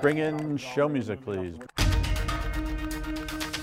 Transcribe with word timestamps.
Bring 0.00 0.18
in 0.18 0.56
show 0.56 0.88
music, 0.88 1.22
please. 1.22 1.54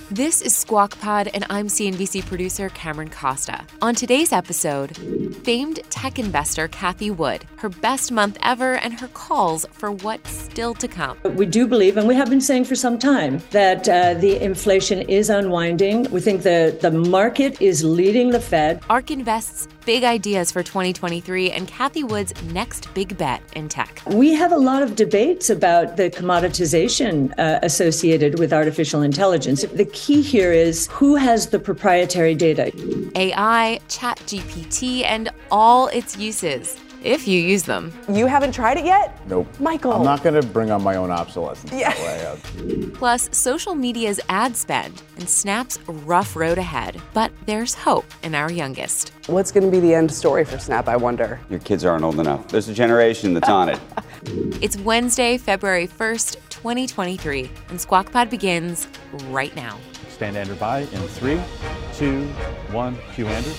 This 0.09 0.41
is 0.41 0.55
Squawk 0.55 0.97
Pod, 0.99 1.29
and 1.33 1.45
I'm 1.49 1.67
CNBC 1.67 2.25
producer 2.25 2.69
Cameron 2.69 3.09
Costa. 3.09 3.65
On 3.81 3.93
today's 3.93 4.31
episode, 4.31 4.95
famed 5.43 5.81
tech 5.89 6.17
investor 6.17 6.69
Cathie 6.69 7.11
Wood, 7.11 7.43
her 7.57 7.67
best 7.67 8.11
month 8.11 8.37
ever, 8.41 8.75
and 8.75 8.97
her 8.99 9.09
calls 9.09 9.65
for 9.71 9.91
what's 9.91 10.31
still 10.31 10.73
to 10.75 10.87
come. 10.87 11.17
We 11.35 11.45
do 11.45 11.67
believe, 11.67 11.97
and 11.97 12.07
we 12.07 12.15
have 12.15 12.29
been 12.29 12.39
saying 12.39 12.65
for 12.65 12.75
some 12.75 12.97
time, 12.97 13.41
that 13.51 13.89
uh, 13.89 14.13
the 14.13 14.41
inflation 14.41 15.01
is 15.09 15.29
unwinding. 15.29 16.09
We 16.09 16.21
think 16.21 16.43
the, 16.43 16.77
the 16.81 16.91
market 16.91 17.61
is 17.61 17.83
leading 17.83 18.29
the 18.29 18.39
Fed. 18.39 18.81
ARK 18.89 19.11
invests 19.11 19.67
big 19.87 20.03
ideas 20.03 20.51
for 20.51 20.61
2023 20.61 21.49
and 21.49 21.65
Cathie 21.65 22.03
Wood's 22.03 22.33
next 22.43 22.93
big 22.93 23.17
bet 23.17 23.41
in 23.55 23.69
tech. 23.69 24.01
We 24.07 24.33
have 24.33 24.51
a 24.51 24.57
lot 24.57 24.83
of 24.83 24.97
debates 24.97 25.49
about 25.49 25.95
the 25.95 26.09
commoditization 26.09 27.33
uh, 27.39 27.59
associated 27.63 28.37
with 28.37 28.51
artificial 28.51 29.01
intelligence. 29.01 29.63
The 29.63 29.85
key 29.85 30.21
here 30.21 30.51
is 30.51 30.89
who 30.91 31.15
has 31.15 31.47
the 31.47 31.59
proprietary 31.59 32.35
data. 32.35 32.69
AI, 33.15 33.79
ChatGPT, 33.87 35.05
and 35.05 35.29
all 35.51 35.87
its 35.87 36.17
uses 36.17 36.77
if 37.03 37.27
you 37.27 37.39
use 37.39 37.63
them. 37.63 37.93
You 38.09 38.25
haven't 38.25 38.51
tried 38.53 38.77
it 38.77 38.85
yet? 38.85 39.19
Nope. 39.27 39.47
Michael. 39.59 39.93
I'm 39.93 40.03
not 40.03 40.23
going 40.23 40.39
to 40.39 40.47
bring 40.47 40.71
on 40.71 40.83
my 40.83 40.95
own 40.95 41.11
obsolescence. 41.11 41.71
Yeah. 41.73 42.35
Plus, 42.93 43.29
social 43.31 43.75
media's 43.75 44.19
ad 44.29 44.55
spend 44.55 45.01
and 45.17 45.27
Snap's 45.29 45.79
rough 45.87 46.35
road 46.35 46.57
ahead. 46.57 47.01
But 47.13 47.31
there's 47.45 47.73
hope 47.73 48.05
in 48.23 48.35
our 48.35 48.51
youngest. 48.51 49.11
What's 49.27 49.51
going 49.51 49.65
to 49.65 49.71
be 49.71 49.79
the 49.79 49.93
end 49.93 50.11
story 50.11 50.45
for 50.45 50.57
Snap, 50.57 50.87
I 50.87 50.95
wonder? 50.95 51.39
Your 51.49 51.59
kids 51.59 51.85
aren't 51.85 52.03
old 52.03 52.19
enough. 52.19 52.47
There's 52.47 52.69
a 52.69 52.73
generation 52.73 53.33
that's 53.33 53.49
on 53.49 53.69
it. 53.69 53.79
It's 54.59 54.75
Wednesday, 54.79 55.37
February 55.37 55.87
1st, 55.87 56.33
2023, 56.49 57.49
and 57.69 57.79
Squawk 57.79 58.11
Pod 58.11 58.29
begins 58.29 58.87
right 59.29 59.55
now. 59.55 59.77
Stand 60.09 60.35
Andrew 60.35 60.55
by 60.55 60.79
in 60.79 60.87
three, 60.87 61.39
two, 61.93 62.25
one. 62.71 62.97
Cue 63.13 63.27
Andrew. 63.27 63.53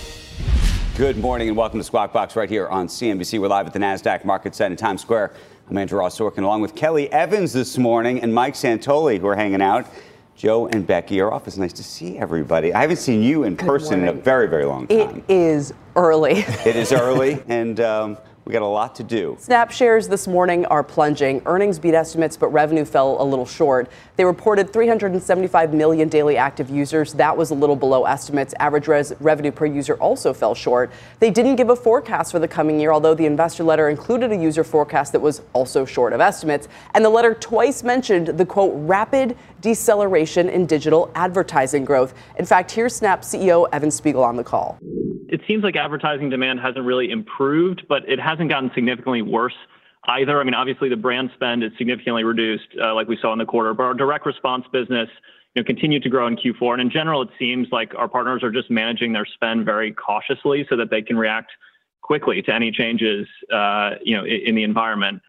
Good 0.98 1.16
morning 1.16 1.46
and 1.46 1.56
welcome 1.56 1.78
to 1.78 1.84
Squawk 1.84 2.12
Box 2.12 2.34
right 2.34 2.50
here 2.50 2.66
on 2.66 2.88
CNBC. 2.88 3.40
We're 3.40 3.46
live 3.46 3.68
at 3.68 3.72
the 3.72 3.78
NASDAQ 3.78 4.24
Market 4.24 4.52
Center 4.52 4.72
in 4.72 4.76
Times 4.76 5.00
Square. 5.00 5.32
I'm 5.70 5.78
Andrew 5.78 6.00
Ross 6.00 6.18
Sorkin 6.18 6.42
along 6.42 6.60
with 6.60 6.74
Kelly 6.74 7.08
Evans 7.12 7.52
this 7.52 7.78
morning 7.78 8.20
and 8.20 8.34
Mike 8.34 8.54
Santoli 8.54 9.20
who 9.20 9.28
are 9.28 9.36
hanging 9.36 9.62
out. 9.62 9.86
Joe 10.34 10.66
and 10.66 10.84
Becky 10.84 11.20
are 11.20 11.32
off. 11.32 11.46
It's 11.46 11.56
nice 11.56 11.72
to 11.74 11.84
see 11.84 12.18
everybody. 12.18 12.74
I 12.74 12.80
haven't 12.80 12.96
seen 12.96 13.22
you 13.22 13.44
in 13.44 13.56
person 13.56 14.02
in 14.02 14.08
a 14.08 14.12
very, 14.12 14.48
very 14.48 14.64
long 14.64 14.88
time. 14.88 15.22
It 15.28 15.32
is 15.32 15.72
early. 15.94 16.40
it 16.66 16.74
is 16.74 16.90
early 16.90 17.44
and 17.48 17.78
um, 17.78 18.18
we 18.48 18.52
got 18.52 18.62
a 18.62 18.66
lot 18.66 18.94
to 18.94 19.04
do. 19.04 19.36
Snap 19.38 19.70
shares 19.70 20.08
this 20.08 20.26
morning 20.26 20.64
are 20.66 20.82
plunging. 20.82 21.42
Earnings 21.44 21.78
beat 21.78 21.92
estimates, 21.92 22.34
but 22.34 22.48
revenue 22.48 22.86
fell 22.86 23.20
a 23.20 23.22
little 23.22 23.44
short. 23.44 23.90
They 24.16 24.24
reported 24.24 24.72
375 24.72 25.74
million 25.74 26.08
daily 26.08 26.38
active 26.38 26.70
users. 26.70 27.12
That 27.12 27.36
was 27.36 27.50
a 27.50 27.54
little 27.54 27.76
below 27.76 28.06
estimates. 28.06 28.54
Average 28.58 28.88
res- 28.88 29.12
revenue 29.20 29.52
per 29.52 29.66
user 29.66 29.96
also 29.96 30.32
fell 30.32 30.54
short. 30.54 30.90
They 31.20 31.30
didn't 31.30 31.56
give 31.56 31.68
a 31.68 31.76
forecast 31.76 32.32
for 32.32 32.38
the 32.38 32.48
coming 32.48 32.80
year, 32.80 32.90
although 32.90 33.14
the 33.14 33.26
investor 33.26 33.64
letter 33.64 33.90
included 33.90 34.32
a 34.32 34.36
user 34.36 34.64
forecast 34.64 35.12
that 35.12 35.20
was 35.20 35.42
also 35.52 35.84
short 35.84 36.14
of 36.14 36.22
estimates. 36.22 36.68
And 36.94 37.04
the 37.04 37.10
letter 37.10 37.34
twice 37.34 37.82
mentioned 37.82 38.28
the 38.28 38.46
quote, 38.46 38.72
rapid 38.74 39.36
deceleration 39.60 40.48
in 40.48 40.64
digital 40.64 41.10
advertising 41.14 41.84
growth. 41.84 42.14
In 42.38 42.46
fact, 42.46 42.70
here's 42.70 42.96
Snap 42.96 43.20
CEO 43.20 43.68
Evan 43.72 43.90
Spiegel 43.90 44.24
on 44.24 44.36
the 44.36 44.44
call. 44.44 44.78
It 45.28 45.42
seems 45.46 45.62
like 45.62 45.76
advertising 45.76 46.30
demand 46.30 46.60
hasn't 46.60 46.86
really 46.86 47.10
improved, 47.10 47.82
but 47.86 48.08
it 48.08 48.18
hasn't 48.38 48.50
gotten 48.50 48.70
significantly 48.74 49.22
worse 49.22 49.56
either. 50.06 50.40
I 50.40 50.44
mean, 50.44 50.54
obviously 50.54 50.88
the 50.88 50.96
brand 50.96 51.30
spend 51.34 51.64
is 51.64 51.72
significantly 51.76 52.22
reduced, 52.22 52.68
uh, 52.80 52.94
like 52.94 53.08
we 53.08 53.18
saw 53.20 53.32
in 53.32 53.38
the 53.38 53.44
quarter, 53.44 53.74
but 53.74 53.82
our 53.82 53.94
direct 53.94 54.26
response 54.26 54.64
business 54.72 55.08
you 55.54 55.62
know, 55.62 55.66
continued 55.66 56.02
to 56.04 56.08
grow 56.08 56.28
in 56.28 56.36
Q4. 56.36 56.74
And 56.74 56.82
in 56.82 56.90
general, 56.90 57.20
it 57.22 57.30
seems 57.38 57.66
like 57.72 57.92
our 57.96 58.08
partners 58.08 58.44
are 58.44 58.52
just 58.52 58.70
managing 58.70 59.12
their 59.12 59.26
spend 59.26 59.64
very 59.64 59.92
cautiously 59.92 60.66
so 60.70 60.76
that 60.76 60.90
they 60.90 61.02
can 61.02 61.16
react 61.16 61.50
quickly 62.00 62.40
to 62.40 62.54
any 62.54 62.70
changes, 62.70 63.26
uh, 63.52 63.90
you 64.02 64.16
know, 64.16 64.24
in, 64.24 64.40
in 64.46 64.54
the 64.54 64.62
environment. 64.62 65.20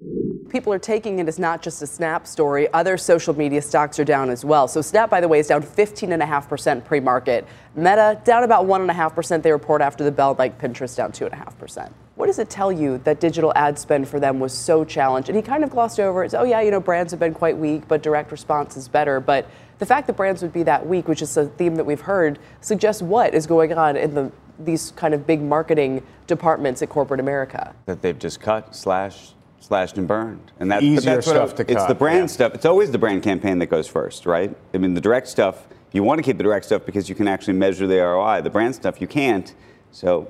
People 0.50 0.72
are 0.72 0.80
taking 0.80 1.20
it 1.20 1.28
as 1.28 1.38
not 1.38 1.62
just 1.62 1.82
a 1.82 1.88
Snap 1.88 2.26
story. 2.26 2.72
Other 2.74 2.96
social 2.96 3.36
media 3.36 3.62
stocks 3.62 4.00
are 4.00 4.06
down 4.06 4.30
as 4.30 4.46
well. 4.46 4.68
So 4.68 4.82
Snap, 4.82 5.10
by 5.10 5.20
the 5.20 5.28
way, 5.28 5.40
is 5.40 5.48
down 5.48 5.62
15.5% 5.62 6.86
pre-market. 6.86 7.46
Meta 7.76 8.22
down 8.24 8.44
about 8.44 8.66
1.5%. 8.66 9.44
They 9.44 9.52
report 9.52 9.82
after 9.82 10.06
the 10.06 10.12
bell, 10.12 10.38
like 10.40 10.58
Pinterest 10.58 10.96
down 10.96 11.12
2.5%. 11.12 11.92
What 12.20 12.26
does 12.26 12.38
it 12.38 12.50
tell 12.50 12.70
you 12.70 12.98
that 13.06 13.22
digital 13.22 13.54
ad 13.56 13.80
spend 13.80 14.10
for 14.10 14.20
them 14.20 14.42
was 14.42 14.52
so 14.52 14.84
challenged? 14.84 15.30
And 15.30 15.38
he 15.38 15.42
kind 15.42 15.64
of 15.64 15.70
glossed 15.70 16.02
over 16.02 16.22
it. 16.26 16.34
Oh, 16.34 16.44
yeah, 16.44 16.60
you 16.60 16.70
know, 16.70 16.82
brands 16.82 17.12
have 17.12 17.20
been 17.22 17.34
quite 17.34 17.58
weak, 17.58 17.88
but 17.88 18.04
direct 18.04 18.34
response 18.34 18.76
is 18.76 18.90
better. 18.90 19.22
But 19.22 19.50
the 19.78 19.86
fact 19.86 20.06
that 20.08 20.18
brands 20.18 20.42
would 20.42 20.52
be 20.52 20.64
that 20.64 20.86
weak, 20.86 21.08
which 21.08 21.22
is 21.22 21.38
a 21.38 21.46
theme 21.46 21.76
that 21.76 21.86
we've 21.86 22.02
heard, 22.02 22.38
suggests 22.60 23.02
what 23.02 23.34
is 23.34 23.48
going 23.48 23.72
on 23.72 23.96
in 23.96 24.16
the 24.16 24.34
these 24.60 24.92
kind 24.98 25.14
of 25.14 25.26
big 25.26 25.42
marketing 25.42 26.06
departments 26.28 26.82
at 26.82 26.90
corporate 26.90 27.22
America. 27.22 27.74
That 27.86 28.02
they've 28.02 28.20
just 28.20 28.42
cut, 28.42 28.76
slashed, 28.76 29.34
slashed 29.62 29.98
and 29.98 30.06
burned. 30.06 30.52
And 30.60 30.70
that's 30.70 30.84
easier 30.84 31.16
that's 31.16 31.26
stuff 31.26 31.56
to 31.56 31.64
cut. 31.64 31.72
It's 31.72 31.82
cut, 31.84 31.88
the 31.88 31.96
brand 31.96 32.24
yeah. 32.30 32.34
stuff. 32.34 32.54
It's 32.54 32.66
always 32.66 32.92
the 32.92 32.98
brand 32.98 33.24
campaign 33.24 33.60
that 33.60 33.68
goes 33.68 33.88
first, 33.88 34.26
right? 34.26 34.54
I 34.74 34.78
mean, 34.78 34.94
the 34.94 35.00
direct 35.00 35.30
stuff, 35.30 35.70
you 35.94 36.04
want 36.04 36.20
to 36.20 36.24
keep 36.24 36.36
the 36.36 36.44
direct 36.44 36.66
stuff 36.66 36.86
because 36.86 37.08
you 37.08 37.16
can 37.16 37.30
actually 37.30 37.54
measure 37.54 37.88
the 37.88 38.00
ROI. 38.00 38.42
The 38.42 38.50
brand 38.50 38.76
stuff, 38.76 39.00
you 39.00 39.08
can't. 39.08 39.56
So, 39.94 40.30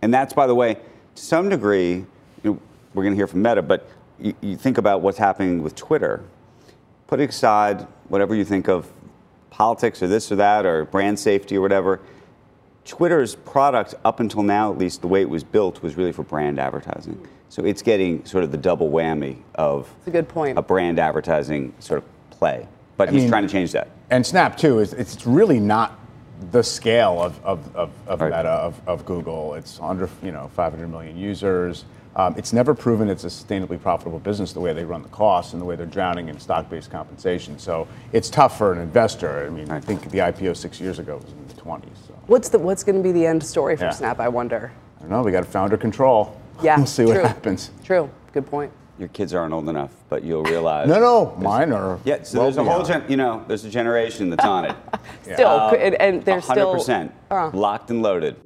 and 0.00 0.14
that's, 0.14 0.32
by 0.32 0.46
the 0.46 0.54
way, 0.54 0.78
to 1.16 1.22
some 1.22 1.48
degree, 1.48 1.92
you 1.94 2.06
know, 2.44 2.60
we're 2.94 3.02
going 3.02 3.12
to 3.14 3.16
hear 3.16 3.26
from 3.26 3.42
Meta, 3.42 3.62
but 3.62 3.88
you, 4.20 4.34
you 4.40 4.56
think 4.56 4.78
about 4.78 5.00
what's 5.00 5.18
happening 5.18 5.62
with 5.62 5.74
Twitter. 5.74 6.22
Putting 7.08 7.28
aside 7.28 7.86
whatever 8.08 8.34
you 8.34 8.44
think 8.44 8.68
of 8.68 8.90
politics 9.50 10.02
or 10.02 10.08
this 10.08 10.30
or 10.30 10.36
that 10.36 10.64
or 10.66 10.84
brand 10.84 11.18
safety 11.18 11.56
or 11.56 11.60
whatever, 11.60 12.00
Twitter's 12.84 13.34
product, 13.34 13.94
up 14.04 14.20
until 14.20 14.42
now, 14.42 14.70
at 14.70 14.78
least 14.78 15.00
the 15.00 15.08
way 15.08 15.20
it 15.20 15.28
was 15.28 15.42
built, 15.42 15.82
was 15.82 15.96
really 15.96 16.12
for 16.12 16.22
brand 16.22 16.60
advertising. 16.60 17.26
So 17.48 17.64
it's 17.64 17.82
getting 17.82 18.24
sort 18.24 18.44
of 18.44 18.52
the 18.52 18.58
double 18.58 18.90
whammy 18.90 19.38
of 19.56 19.88
That's 19.98 20.08
a 20.08 20.10
good 20.10 20.28
point. 20.28 20.58
a 20.58 20.62
brand 20.62 20.98
advertising 20.98 21.74
sort 21.80 21.98
of 21.98 22.30
play. 22.30 22.66
But 22.96 23.08
I 23.08 23.12
he's 23.12 23.22
mean- 23.22 23.30
trying 23.30 23.42
to 23.46 23.48
change 23.48 23.72
that. 23.72 23.88
And 24.10 24.24
Snap 24.24 24.56
too 24.56 24.78
is 24.78 24.92
it's 24.92 25.26
really 25.26 25.58
not 25.58 25.98
the 26.50 26.62
scale 26.62 27.20
of 27.22 27.42
of, 27.44 27.74
of, 27.76 27.90
of 28.06 28.20
Right. 28.20 28.30
Meta 28.30 28.48
of, 28.48 28.80
of 28.88 29.04
Google. 29.04 29.54
It's 29.54 29.78
under 29.80 30.08
you 30.22 30.32
know 30.32 30.48
500 30.54 30.88
million 30.88 31.16
users. 31.16 31.84
Um, 32.14 32.34
it's 32.38 32.54
never 32.54 32.74
proven 32.74 33.10
it's 33.10 33.24
a 33.24 33.26
sustainably 33.26 33.78
profitable 33.80 34.18
business 34.18 34.54
the 34.54 34.60
way 34.60 34.72
they 34.72 34.84
run 34.86 35.02
the 35.02 35.08
costs 35.10 35.52
and 35.52 35.60
the 35.60 35.66
way 35.66 35.76
they're 35.76 35.84
drowning 35.84 36.30
in 36.30 36.40
stock-based 36.40 36.90
compensation. 36.90 37.58
So 37.58 37.86
it's 38.12 38.30
tough 38.30 38.56
for 38.56 38.72
an 38.72 38.78
investor. 38.78 39.44
I 39.44 39.50
mean, 39.50 39.70
I 39.70 39.80
think 39.80 40.10
the 40.10 40.18
IPO 40.20 40.56
six 40.56 40.80
years 40.80 40.98
ago 40.98 41.16
was 41.18 41.30
in 41.30 41.46
the 41.46 41.54
20s. 41.60 41.82
So 42.06 42.14
What's 42.26 42.48
the 42.48 42.58
what's 42.58 42.82
going 42.82 42.96
to 42.96 43.02
be 43.02 43.12
the 43.12 43.26
end 43.26 43.44
story 43.44 43.76
for 43.76 43.84
Yeah. 43.84 43.90
Snap? 43.90 44.18
I 44.18 44.28
wonder. 44.28 44.72
I 44.96 45.00
don't 45.02 45.10
know. 45.10 45.22
We 45.22 45.30
got 45.30 45.44
founder 45.44 45.76
control. 45.76 46.40
Yeah, 46.62 46.76
we'll 46.78 46.86
see 46.86 47.04
true. 47.04 47.16
what 47.16 47.22
happens. 47.26 47.70
True. 47.84 48.08
Good 48.32 48.46
point. 48.46 48.72
Your 48.98 49.08
kids 49.08 49.34
aren't 49.34 49.52
old 49.52 49.68
enough, 49.68 49.92
but 50.08 50.24
you'll 50.24 50.42
realize. 50.54 50.88
No, 50.88 50.98
no, 51.00 51.36
mine 51.38 51.72
are. 51.72 51.98
Yeah, 52.04 52.22
so 52.22 52.38
well 52.38 52.46
there's 52.46 52.56
a 52.56 52.64
whole, 52.64 52.82
gen- 52.84 53.04
you 53.08 53.16
know, 53.16 53.44
there's 53.46 53.64
a 53.64 53.70
generation 53.70 54.30
that's 54.30 54.44
on 54.44 54.64
it. 54.66 54.76
Still, 55.22 55.68
and, 55.74 55.94
and 55.96 56.24
they're 56.24 56.40
100%. 56.40 56.80
still 56.80 57.12
uh, 57.30 57.50
Locked 57.50 57.90
and 57.90 58.02
loaded. 58.02 58.36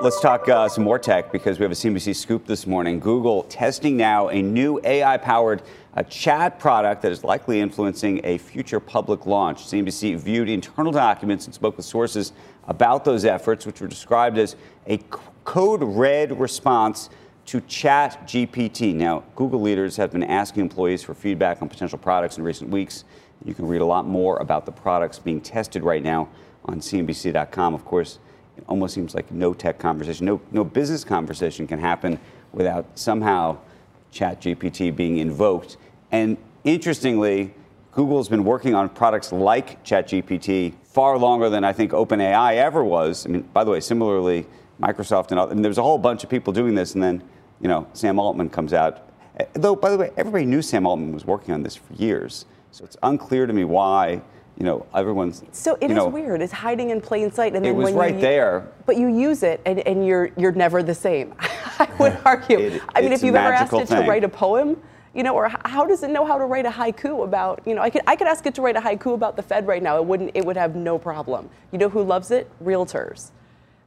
Let's 0.00 0.20
talk 0.20 0.48
uh, 0.48 0.68
some 0.68 0.84
more 0.84 0.98
tech 0.98 1.32
because 1.32 1.58
we 1.58 1.64
have 1.64 1.72
a 1.72 1.74
CNBC 1.74 2.14
scoop 2.16 2.46
this 2.46 2.66
morning. 2.66 3.00
Google 3.00 3.44
testing 3.44 3.96
now 3.96 4.28
a 4.28 4.40
new 4.40 4.80
AI 4.84 5.16
powered 5.16 5.62
uh, 5.94 6.02
chat 6.04 6.58
product 6.58 7.02
that 7.02 7.12
is 7.12 7.24
likely 7.24 7.60
influencing 7.60 8.20
a 8.24 8.38
future 8.38 8.80
public 8.80 9.26
launch. 9.26 9.64
CNBC 9.64 10.18
viewed 10.18 10.48
internal 10.48 10.92
documents 10.92 11.46
and 11.46 11.54
spoke 11.54 11.76
with 11.76 11.86
sources 11.86 12.32
about 12.68 13.04
those 13.04 13.24
efforts, 13.24 13.66
which 13.66 13.80
were 13.80 13.88
described 13.88 14.38
as 14.38 14.56
a 14.86 14.98
code 15.44 15.82
red 15.82 16.38
response 16.38 17.10
to 17.46 17.60
Chat 17.62 18.26
GPT. 18.26 18.94
Now, 18.94 19.24
Google 19.36 19.60
leaders 19.60 19.96
have 19.96 20.12
been 20.12 20.22
asking 20.22 20.62
employees 20.62 21.02
for 21.02 21.14
feedback 21.14 21.62
on 21.62 21.68
potential 21.68 21.98
products 21.98 22.38
in 22.38 22.44
recent 22.44 22.70
weeks. 22.70 23.04
You 23.44 23.54
can 23.54 23.66
read 23.66 23.80
a 23.80 23.86
lot 23.86 24.06
more 24.06 24.38
about 24.38 24.66
the 24.66 24.72
products 24.72 25.18
being 25.18 25.40
tested 25.40 25.82
right 25.82 26.02
now 26.02 26.28
on 26.64 26.80
CNBC.com. 26.80 27.74
Of 27.74 27.84
course, 27.84 28.18
it 28.56 28.64
almost 28.68 28.94
seems 28.94 29.14
like 29.14 29.30
no 29.30 29.52
tech 29.52 29.78
conversation, 29.78 30.26
no, 30.26 30.40
no 30.52 30.64
business 30.64 31.04
conversation 31.04 31.66
can 31.66 31.78
happen 31.78 32.18
without 32.52 32.86
somehow 32.94 33.58
Chat 34.10 34.40
GPT 34.40 34.94
being 34.94 35.18
invoked. 35.18 35.76
And 36.12 36.36
interestingly, 36.62 37.52
Google's 37.92 38.28
been 38.28 38.44
working 38.44 38.74
on 38.74 38.88
products 38.88 39.32
like 39.32 39.84
ChatGPT 39.84 40.74
far 40.82 41.18
longer 41.18 41.48
than 41.48 41.64
I 41.64 41.72
think 41.72 41.92
OpenAI 41.92 42.56
ever 42.56 42.84
was. 42.84 43.26
I 43.26 43.28
mean, 43.28 43.42
by 43.52 43.64
the 43.64 43.70
way, 43.70 43.80
similarly, 43.80 44.46
Microsoft 44.80 45.30
and, 45.30 45.38
all, 45.38 45.48
and 45.48 45.64
there's 45.64 45.78
a 45.78 45.82
whole 45.82 45.98
bunch 45.98 46.24
of 46.24 46.30
people 46.30 46.52
doing 46.52 46.74
this, 46.74 46.94
and 46.94 47.02
then 47.02 47.22
you 47.64 47.68
know 47.68 47.88
Sam 47.94 48.20
Altman 48.20 48.50
comes 48.50 48.72
out. 48.72 49.08
Though, 49.54 49.74
by 49.74 49.90
the 49.90 49.96
way, 49.96 50.12
everybody 50.16 50.44
knew 50.44 50.62
Sam 50.62 50.86
Altman 50.86 51.12
was 51.12 51.24
working 51.24 51.52
on 51.52 51.64
this 51.64 51.74
for 51.74 51.92
years, 51.94 52.44
so 52.70 52.84
it's 52.84 52.96
unclear 53.02 53.46
to 53.46 53.52
me 53.52 53.64
why 53.64 54.22
you 54.56 54.64
know, 54.64 54.86
everyone's. 54.94 55.42
So 55.50 55.76
it 55.80 55.90
is 55.90 55.96
know, 55.96 56.06
weird. 56.06 56.40
It's 56.40 56.52
hiding 56.52 56.90
in 56.90 57.00
plain 57.00 57.32
sight, 57.32 57.56
and 57.56 57.64
then 57.64 57.72
it 57.72 57.76
was 57.76 57.86
when 57.86 57.94
right 57.96 58.14
you, 58.14 58.20
there. 58.20 58.68
But 58.86 58.96
you 58.96 59.08
use 59.08 59.42
it, 59.42 59.60
and, 59.66 59.80
and 59.80 60.06
you're 60.06 60.30
you're 60.36 60.52
never 60.52 60.80
the 60.80 60.94
same. 60.94 61.34
I 61.40 61.88
would 61.98 62.16
argue. 62.24 62.58
It- 62.60 62.82
I 62.94 63.00
mean, 63.00 63.12
if 63.12 63.24
you've 63.24 63.34
ever 63.34 63.52
asked 63.52 63.72
it 63.72 63.88
thing. 63.88 64.04
to 64.04 64.08
write 64.08 64.22
a 64.22 64.28
poem, 64.28 64.80
you 65.12 65.24
know, 65.24 65.34
or 65.34 65.50
how 65.64 65.84
does 65.84 66.04
it 66.04 66.10
know 66.10 66.24
how 66.24 66.38
to 66.38 66.44
write 66.44 66.66
a 66.66 66.70
haiku 66.70 67.24
about? 67.24 67.62
You 67.66 67.74
know, 67.74 67.82
I 67.82 67.90
could 67.90 68.02
I 68.06 68.14
could 68.14 68.28
ask 68.28 68.46
it 68.46 68.54
to 68.54 68.62
write 68.62 68.76
a 68.76 68.80
haiku 68.80 69.14
about 69.14 69.34
the 69.34 69.42
Fed 69.42 69.66
right 69.66 69.82
now. 69.82 69.96
It 69.96 70.04
wouldn't. 70.04 70.30
It 70.34 70.44
would 70.44 70.56
have 70.56 70.76
no 70.76 70.98
problem. 70.98 71.50
You 71.72 71.78
know 71.78 71.88
who 71.88 72.04
loves 72.04 72.30
it? 72.30 72.48
Realtors. 72.62 73.32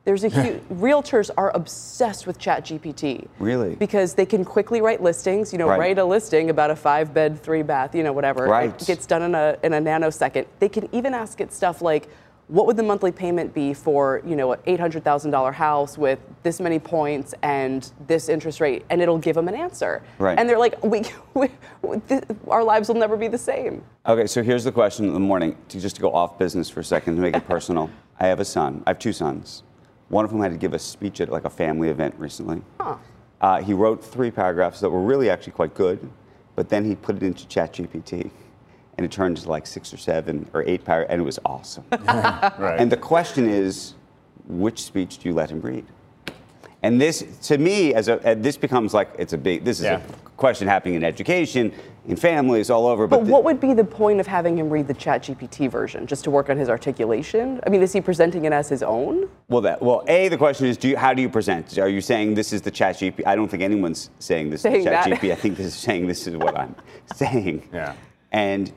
There's 0.07 0.23
a 0.23 0.29
huge. 0.41 0.61
realtors 0.69 1.29
are 1.37 1.51
obsessed 1.53 2.25
with 2.27 2.39
ChatGPT. 2.39 3.27
Really? 3.39 3.75
Because 3.75 4.13
they 4.13 4.25
can 4.25 4.45
quickly 4.45 4.79
write 4.79 5.03
listings. 5.03 5.51
You 5.51 5.59
know, 5.59 5.67
Right. 5.67 5.79
write 5.79 5.97
a 5.99 6.05
listing 6.05 6.49
about 6.49 6.71
a 6.71 6.77
five 6.77 7.13
bed, 7.13 7.43
three 7.43 7.61
bath. 7.61 7.93
You 7.93 8.03
know, 8.03 8.13
whatever. 8.13 8.45
Right. 8.45 8.69
It 8.81 8.87
gets 8.87 9.05
done 9.05 9.21
in 9.23 9.35
a 9.35 9.57
in 9.63 9.73
a 9.73 9.81
nanosecond. 9.81 10.45
They 10.59 10.69
can 10.69 10.87
even 10.95 11.13
ask 11.13 11.41
it 11.41 11.51
stuff 11.51 11.81
like, 11.81 12.07
what 12.47 12.65
would 12.67 12.77
the 12.77 12.83
monthly 12.83 13.11
payment 13.11 13.53
be 13.53 13.73
for 13.73 14.21
you 14.25 14.37
know 14.37 14.53
an 14.53 14.59
eight 14.65 14.79
hundred 14.79 15.03
thousand 15.03 15.31
dollar 15.31 15.51
house 15.51 15.97
with 15.97 16.19
this 16.41 16.61
many 16.61 16.79
points 16.79 17.33
and 17.43 17.91
this 18.07 18.29
interest 18.29 18.61
rate, 18.61 18.85
and 18.89 19.01
it'll 19.01 19.17
give 19.17 19.35
them 19.35 19.49
an 19.49 19.55
answer. 19.55 20.03
Right. 20.19 20.39
And 20.39 20.47
they're 20.47 20.57
like, 20.57 20.81
we, 20.85 21.01
we 21.33 21.49
th- 22.07 22.23
our 22.47 22.63
lives 22.63 22.87
will 22.87 22.95
never 22.95 23.17
be 23.17 23.27
the 23.27 23.37
same. 23.37 23.83
Okay, 24.05 24.25
so 24.25 24.41
here's 24.41 24.63
the 24.63 24.71
question 24.71 25.05
in 25.05 25.13
the 25.13 25.19
morning, 25.19 25.57
to 25.67 25.81
just 25.81 25.97
to 25.97 26.01
go 26.01 26.13
off 26.13 26.39
business 26.39 26.69
for 26.69 26.79
a 26.79 26.83
second 26.85 27.17
to 27.17 27.21
make 27.21 27.35
it 27.35 27.45
personal. 27.55 27.89
I 28.21 28.27
have 28.27 28.39
a 28.39 28.45
son. 28.45 28.83
I 28.87 28.91
have 28.91 28.99
two 28.99 29.11
sons. 29.11 29.63
One 30.09 30.23
of 30.25 30.31
whom 30.31 30.41
had 30.41 30.51
to 30.51 30.57
give 30.57 30.73
a 30.73 30.79
speech 30.79 31.19
at 31.21 31.29
like 31.29 31.45
a 31.45 31.49
family 31.49 31.89
event 31.89 32.15
recently. 32.17 32.61
Uh, 33.41 33.61
he 33.61 33.73
wrote 33.73 34.03
three 34.03 34.31
paragraphs 34.31 34.79
that 34.79 34.89
were 34.89 35.01
really 35.01 35.29
actually 35.29 35.53
quite 35.53 35.73
good, 35.75 36.09
but 36.55 36.69
then 36.69 36.85
he 36.85 36.95
put 36.95 37.15
it 37.15 37.23
into 37.23 37.45
ChatGPT, 37.45 38.31
and 38.97 39.05
it 39.05 39.11
turned 39.11 39.37
to 39.37 39.49
like 39.49 39.67
six 39.67 39.93
or 39.93 39.97
seven 39.97 40.49
or 40.53 40.63
eight 40.63 40.83
paragraphs, 40.83 41.11
and 41.11 41.21
it 41.21 41.25
was 41.25 41.39
awesome. 41.45 41.83
Right. 41.91 42.79
And 42.79 42.91
the 42.91 42.97
question 42.97 43.47
is, 43.47 43.93
which 44.47 44.81
speech 44.81 45.19
do 45.19 45.29
you 45.29 45.35
let 45.35 45.49
him 45.51 45.61
read? 45.61 45.85
And 46.87 47.01
this, 47.01 47.25
to 47.49 47.57
me, 47.57 47.93
as 47.93 48.07
a, 48.07 48.35
this 48.39 48.55
becomes 48.55 48.93
like 48.93 49.09
it's 49.19 49.33
a 49.33 49.37
big. 49.37 49.65
This 49.65 49.79
is 49.79 49.85
Yeah. 49.85 49.99
a 49.99 50.29
question 50.37 50.69
happening 50.69 50.95
in 50.95 51.03
education, 51.03 51.73
in 52.07 52.15
families, 52.15 52.69
all 52.69 52.87
over. 52.87 53.07
But, 53.07 53.17
But 53.19 53.25
the- 53.25 53.31
what 53.33 53.43
would 53.43 53.59
be 53.59 53.73
the 53.73 53.83
point 53.83 54.21
of 54.21 54.27
having 54.27 54.57
him 54.57 54.69
read 54.69 54.87
the 54.87 54.93
ChatGPT 54.93 55.69
version? 55.69 56.07
Just 56.07 56.23
to 56.23 56.31
work 56.31 56.49
on 56.49 56.55
his 56.55 56.69
articulation? 56.69 57.59
I 57.67 57.69
mean, 57.69 57.81
is 57.81 57.91
he 57.91 57.99
presenting 57.99 58.45
it 58.45 58.53
as 58.53 58.69
his 58.69 58.83
own? 58.83 59.27
Well, 59.49 59.59
that 59.63 59.81
well, 59.81 60.01
a 60.07 60.29
the 60.29 60.37
question 60.37 60.65
is, 60.67 60.77
do 60.77 60.87
you, 60.87 60.95
how 60.95 61.13
do 61.13 61.21
you 61.21 61.27
present? 61.27 61.77
Are 61.77 61.89
you 61.89 61.99
saying 61.99 62.35
this 62.35 62.53
is 62.53 62.61
the 62.61 62.71
Chat 62.71 62.95
GP? 62.95 63.23
I 63.27 63.35
don't 63.35 63.49
think 63.49 63.63
anyone's 63.63 64.09
saying 64.19 64.49
this 64.49 64.61
Saying 64.61 64.77
is 64.77 64.83
Chat 64.85 65.09
that. 65.09 65.19
GP. 65.19 65.33
I 65.33 65.35
think 65.35 65.57
this 65.57 65.65
is 65.67 65.75
saying 65.75 66.07
this 66.07 66.25
is 66.25 66.37
what 66.37 66.57
I'm 66.57 66.73
saying. 67.15 67.67
Yeah. 67.73 67.95
And 68.31 68.71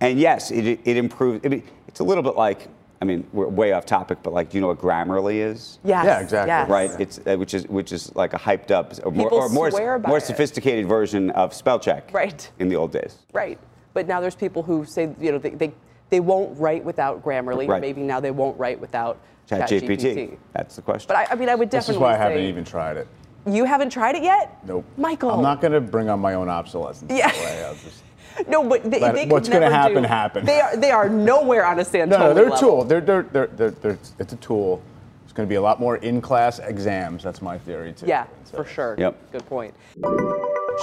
and 0.00 0.20
yes, 0.20 0.52
it 0.52 0.78
it 0.84 0.96
improves. 0.96 1.44
I 1.44 1.48
mean, 1.48 1.64
it's 1.88 1.98
a 1.98 2.04
little 2.04 2.22
bit 2.22 2.36
like. 2.36 2.68
I 3.00 3.04
mean, 3.04 3.26
we're 3.32 3.46
way 3.48 3.72
off 3.72 3.84
topic, 3.84 4.18
but 4.22 4.32
like, 4.32 4.50
do 4.50 4.56
you 4.56 4.60
know 4.60 4.68
what 4.68 4.78
Grammarly 4.78 5.36
is? 5.36 5.78
Yes. 5.84 6.04
Yeah, 6.04 6.20
exactly. 6.20 6.48
yes. 6.48 6.68
Right. 6.68 6.90
It's 7.00 7.20
uh, 7.26 7.36
which 7.36 7.52
is 7.52 7.66
which 7.68 7.92
is 7.92 8.14
like 8.14 8.32
a 8.32 8.38
hyped 8.38 8.70
up 8.70 8.94
or 9.04 9.10
more, 9.10 9.26
People 9.28 9.38
or 9.38 9.48
more, 9.50 9.70
swear 9.70 9.98
by 9.98 10.08
more 10.08 10.18
it. 10.18 10.24
sophisticated 10.24 10.86
version 10.86 11.30
of 11.32 11.52
spell 11.52 11.78
check. 11.78 12.10
Right. 12.12 12.50
In 12.58 12.68
the 12.68 12.76
old 12.76 12.92
days. 12.92 13.18
Right. 13.32 13.58
But 13.92 14.06
now 14.06 14.20
there's 14.20 14.34
people 14.34 14.62
who 14.62 14.84
say, 14.84 15.14
you 15.20 15.32
know, 15.32 15.38
they, 15.38 15.50
they, 15.50 15.72
they 16.10 16.20
won't 16.20 16.58
write 16.58 16.84
without 16.84 17.22
Grammarly. 17.24 17.68
Right. 17.68 17.80
Maybe 17.80 18.02
now 18.02 18.20
they 18.20 18.30
won't 18.30 18.58
write 18.58 18.80
without 18.80 19.18
Chat 19.48 19.68
ChatGPT. 19.68 19.98
GPT. 19.98 20.38
That's 20.52 20.76
the 20.76 20.82
question. 20.82 21.06
But 21.08 21.16
I, 21.16 21.26
I 21.32 21.34
mean, 21.34 21.48
I 21.48 21.54
would 21.54 21.68
definitely. 21.68 21.68
This 21.68 21.70
definitely 21.70 21.94
is 21.94 22.00
why 22.00 22.14
I 22.14 22.16
haven't 22.16 22.44
even 22.44 22.64
tried 22.64 22.96
it. 22.96 23.08
You 23.46 23.64
haven't 23.64 23.90
tried 23.90 24.16
it 24.16 24.22
yet? 24.22 24.58
Nope. 24.66 24.84
Michael. 24.96 25.30
I'm 25.30 25.42
not 25.42 25.60
going 25.60 25.72
to 25.72 25.80
bring 25.80 26.08
on 26.08 26.18
my 26.18 26.34
own 26.34 26.48
obsolescence. 26.48 27.12
Yeah. 27.12 27.30
That 28.36 28.44
way. 28.44 28.44
I'll 28.44 28.44
just- 28.44 28.48
No, 28.48 28.68
but 28.68 28.90
they, 28.90 29.00
Let- 29.00 29.14
they 29.14 29.22
could 29.24 29.32
what's 29.32 29.48
gonna 29.48 29.60
never 29.60 29.74
happen, 29.74 30.02
do- 30.02 30.08
happen. 30.08 30.44
They 30.44 30.60
are 30.60 30.76
they 30.76 30.90
are 30.90 31.08
nowhere 31.08 31.64
on 31.66 31.78
a 31.78 31.82
Santoli 31.84 32.08
No, 32.08 32.18
no, 32.18 32.34
they're 32.34 32.48
a 32.48 32.50
level. 32.50 32.58
tool. 32.68 32.84
They're, 32.84 33.00
they're, 33.00 33.22
they're, 33.22 33.46
they're, 33.48 33.70
they're, 33.70 33.98
it's 34.18 34.32
a 34.32 34.36
tool. 34.36 34.82
There's 35.22 35.32
going 35.32 35.46
to 35.46 35.50
be 35.50 35.56
a 35.56 35.62
lot 35.62 35.80
more 35.80 35.96
in-class 35.96 36.58
exams. 36.60 37.22
That's 37.22 37.42
my 37.42 37.58
theory 37.58 37.92
too. 37.92 38.06
Yeah, 38.06 38.26
So- 38.44 38.58
for 38.58 38.64
sure. 38.64 38.94
Yep. 38.98 39.32
Good 39.32 39.46
point. 39.46 39.74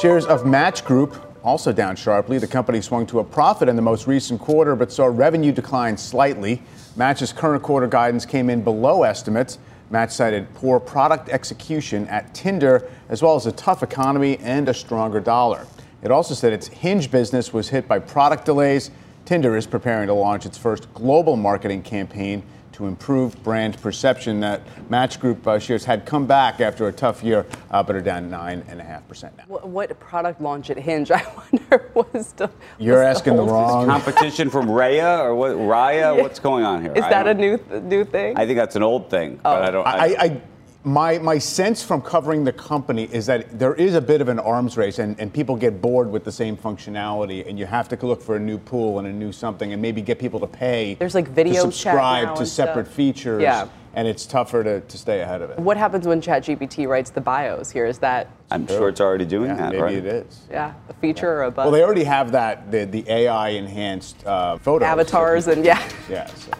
Shares 0.01 0.25
of 0.25 0.45
Match 0.45 0.83
Group 0.85 1.15
also 1.43 1.71
down 1.71 1.95
sharply. 1.95 2.37
The 2.39 2.47
company 2.47 2.81
swung 2.81 3.05
to 3.07 3.19
a 3.19 3.23
profit 3.23 3.67
in 3.69 3.75
the 3.75 3.81
most 3.81 4.07
recent 4.07 4.39
quarter, 4.39 4.75
but 4.75 4.91
saw 4.91 5.05
revenue 5.05 5.51
decline 5.51 5.97
slightly. 5.97 6.61
Match's 6.95 7.33
current 7.33 7.61
quarter 7.63 7.85
guidance 7.87 8.25
came 8.25 8.49
in 8.49 8.63
below 8.63 9.03
estimates. 9.03 9.59
Match 9.89 10.11
cited 10.11 10.51
poor 10.55 10.79
product 10.79 11.29
execution 11.29 12.07
at 12.07 12.33
Tinder, 12.33 12.89
as 13.09 13.21
well 13.21 13.35
as 13.35 13.45
a 13.45 13.51
tough 13.51 13.83
economy 13.83 14.37
and 14.39 14.67
a 14.69 14.73
stronger 14.73 15.19
dollar. 15.19 15.67
It 16.03 16.11
also 16.11 16.33
said 16.33 16.51
its 16.51 16.67
Hinge 16.67 17.09
business 17.09 17.53
was 17.53 17.69
hit 17.69 17.87
by 17.87 17.99
product 17.99 18.45
delays. 18.45 18.91
Tinder 19.25 19.55
is 19.55 19.65
preparing 19.65 20.07
to 20.07 20.13
launch 20.13 20.45
its 20.45 20.57
first 20.57 20.93
global 20.93 21.37
marketing 21.37 21.81
campaign 21.81 22.43
to 22.73 22.87
improve 22.87 23.41
brand 23.41 23.79
perception. 23.81 24.41
That 24.41 24.61
Match 24.89 25.19
Group 25.19 25.47
uh, 25.47 25.59
shares 25.59 25.85
had 25.85 26.05
come 26.05 26.25
back 26.25 26.59
after 26.59 26.87
a 26.87 26.91
tough 26.91 27.23
year, 27.23 27.45
uh, 27.71 27.81
but 27.83 27.95
are 27.95 28.01
down 28.01 28.29
9.5% 28.29 29.37
now. 29.37 29.43
What, 29.47 29.67
what 29.69 29.99
product 29.99 30.41
launch 30.41 30.69
at 30.69 30.77
Hinge? 30.77 31.09
I 31.11 31.23
wonder 31.51 31.91
was 31.93 32.33
the. 32.33 32.49
You're 32.79 32.97
was 32.97 33.15
asking 33.15 33.37
the 33.37 33.45
whole- 33.45 33.53
wrong. 33.53 33.85
Competition 33.85 34.49
from 34.49 34.67
Raya 34.67 35.19
or 35.23 35.35
what? 35.35 35.51
Raya? 35.51 36.17
What's 36.21 36.39
going 36.39 36.65
on 36.65 36.81
here? 36.81 36.91
Is 36.93 37.03
I 37.03 37.09
that 37.11 37.27
a 37.27 37.33
new 37.33 37.57
th- 37.57 37.83
new 37.83 38.03
thing? 38.03 38.35
I 38.37 38.45
think 38.45 38.57
that's 38.57 38.75
an 38.75 38.83
old 38.83 39.09
thing, 39.09 39.39
but 39.41 39.61
I 39.61 39.71
don't. 39.71 39.87
I, 39.87 40.15
I, 40.19 40.41
my, 40.85 41.17
my 41.19 41.37
sense 41.37 41.81
from 41.81 42.01
covering 42.01 42.43
the 42.43 42.51
company 42.51 43.05
is 43.11 43.25
that 43.27 43.57
there 43.57 43.73
is 43.73 43.95
a 43.95 44.01
bit 44.01 44.19
of 44.19 44.27
an 44.27 44.39
arms 44.39 44.75
race, 44.75 44.99
and, 44.99 45.17
and 45.19 45.33
people 45.33 45.55
get 45.55 45.81
bored 45.81 46.11
with 46.11 46.25
the 46.25 46.31
same 46.31 46.57
functionality, 46.57 47.47
and 47.47 47.57
you 47.57 47.65
have 47.65 47.87
to 47.89 48.05
look 48.05 48.21
for 48.21 48.35
a 48.35 48.39
new 48.39 48.57
pool 48.57 48.99
and 48.99 49.07
a 49.07 49.11
new 49.13 49.31
something, 49.31 49.71
and 49.71 49.81
maybe 49.81 50.01
get 50.01 50.19
people 50.19 50.39
to 50.41 50.47
pay. 50.47 50.95
There's, 50.95 51.15
like, 51.15 51.29
video 51.29 51.53
to 51.65 51.71
chat 51.71 51.73
subscribe 51.73 52.25
now 52.25 52.33
to 52.35 52.39
and 52.41 52.47
separate 52.49 52.85
stuff. 52.85 52.95
features. 52.95 53.41
Yeah. 53.41 53.67
And 53.95 54.07
it's 54.07 54.25
tougher 54.25 54.63
to, 54.63 54.81
to 54.81 54.97
stay 54.97 55.21
ahead 55.21 55.43
of 55.43 55.51
it. 55.51 55.59
what 55.59 55.77
happens 55.77 56.07
when 56.07 56.19
ChatGPT 56.19 56.87
writes 56.87 57.11
the 57.11 57.21
bios 57.21 57.69
here? 57.69 57.85
Is 57.85 57.99
that 57.99 58.27
I'm 58.49 58.65
sure 58.65 58.89
it's 58.89 58.99
already 58.99 59.23
doing 59.23 59.49
Yeah, 59.51 59.57
that, 59.57 59.69
maybe 59.69 59.81
right? 59.83 59.93
it 59.93 60.05
is. 60.05 60.41
yeah 60.49 60.73
a 60.89 60.93
feature 60.93 61.29
or 61.29 61.43
a 61.43 61.51
bug? 61.51 61.65
Well, 61.65 61.71
they 61.71 61.83
already 61.83 62.03
have 62.05 62.31
that 62.31 62.71
the, 62.71 62.85
the 62.85 63.05
AI 63.07 63.49
enhanced 63.49 64.25
uh, 64.25 64.57
photos. 64.57 64.87
avatars 64.87 65.47
and 65.47 65.63
yeah. 65.63 65.87
Yeah. 66.09 66.25
So. 66.25 66.51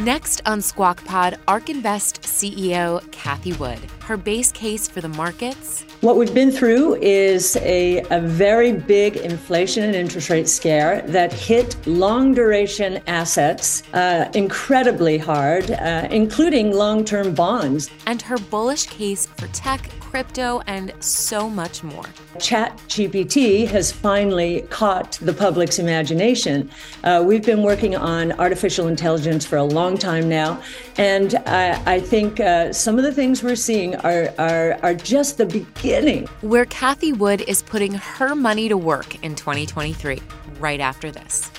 Next 0.00 0.40
on 0.46 0.62
Squawk 0.62 1.04
Pod, 1.06 1.40
ARK 1.48 1.70
Invest 1.70 2.22
CEO 2.22 3.02
Cathie 3.10 3.54
Wood. 3.54 3.80
Her 4.04 4.16
base 4.16 4.52
case 4.52 4.86
for 4.86 5.00
the 5.00 5.08
markets 5.08 5.84
What 6.00 6.16
we've 6.16 6.32
been 6.32 6.52
through 6.52 6.94
is 7.02 7.56
a, 7.56 8.04
a 8.10 8.20
very 8.20 8.70
big 8.70 9.16
inflation 9.16 9.82
and 9.82 9.96
interest 9.96 10.30
rate 10.30 10.48
scare 10.48 11.02
that 11.08 11.32
hit 11.32 11.76
long 11.88 12.34
duration 12.34 13.02
assets 13.08 13.82
uh, 13.94 14.30
incredibly 14.32 15.18
hard, 15.18 15.72
uh, 15.72 16.06
including 16.12 16.72
long 16.72 17.04
term 17.04 17.34
bonds. 17.34 17.90
and 18.06 18.22
her 18.22 18.38
bullish 18.38 18.86
case 18.86 19.26
for 19.26 19.48
tech, 19.48 19.90
crypto, 19.98 20.62
and 20.68 20.92
so 21.00 21.50
much 21.50 21.82
more. 21.82 22.04
ChatGPT 22.36 23.66
has 23.66 23.90
finally 23.90 24.62
caught 24.70 25.18
the 25.20 25.32
public's 25.32 25.80
imagination. 25.80 26.70
Uh, 27.02 27.24
we've 27.26 27.44
been 27.44 27.64
working 27.64 27.96
on 27.96 28.30
artificial 28.38 28.86
intelligence 28.86 29.44
for 29.44 29.56
a 29.56 29.64
long 29.64 29.98
time 29.98 30.28
now, 30.28 30.62
and 30.98 31.36
I, 31.46 31.94
I 31.94 32.00
think 32.00 32.40
uh, 32.40 32.72
some 32.72 32.98
of 32.98 33.04
the 33.04 33.12
things 33.12 33.42
we're 33.42 33.56
seeing 33.56 33.94
are, 33.96 34.34
are, 34.38 34.78
are 34.82 34.94
just 34.94 35.38
the 35.38 35.46
beginning. 35.46 36.26
Where 36.42 36.66
Cathie 36.66 37.12
Wood 37.12 37.42
is 37.46 37.62
putting 37.62 37.94
her 37.94 38.34
money 38.34 38.68
to 38.68 38.76
work 38.76 39.22
in 39.24 39.34
2023, 39.36 40.20
right 40.58 40.80
after 40.80 41.10
this. 41.10 41.50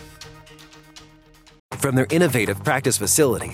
From 1.78 1.96
their 1.96 2.08
innovative 2.10 2.62
practice 2.64 2.98
facility 2.98 3.54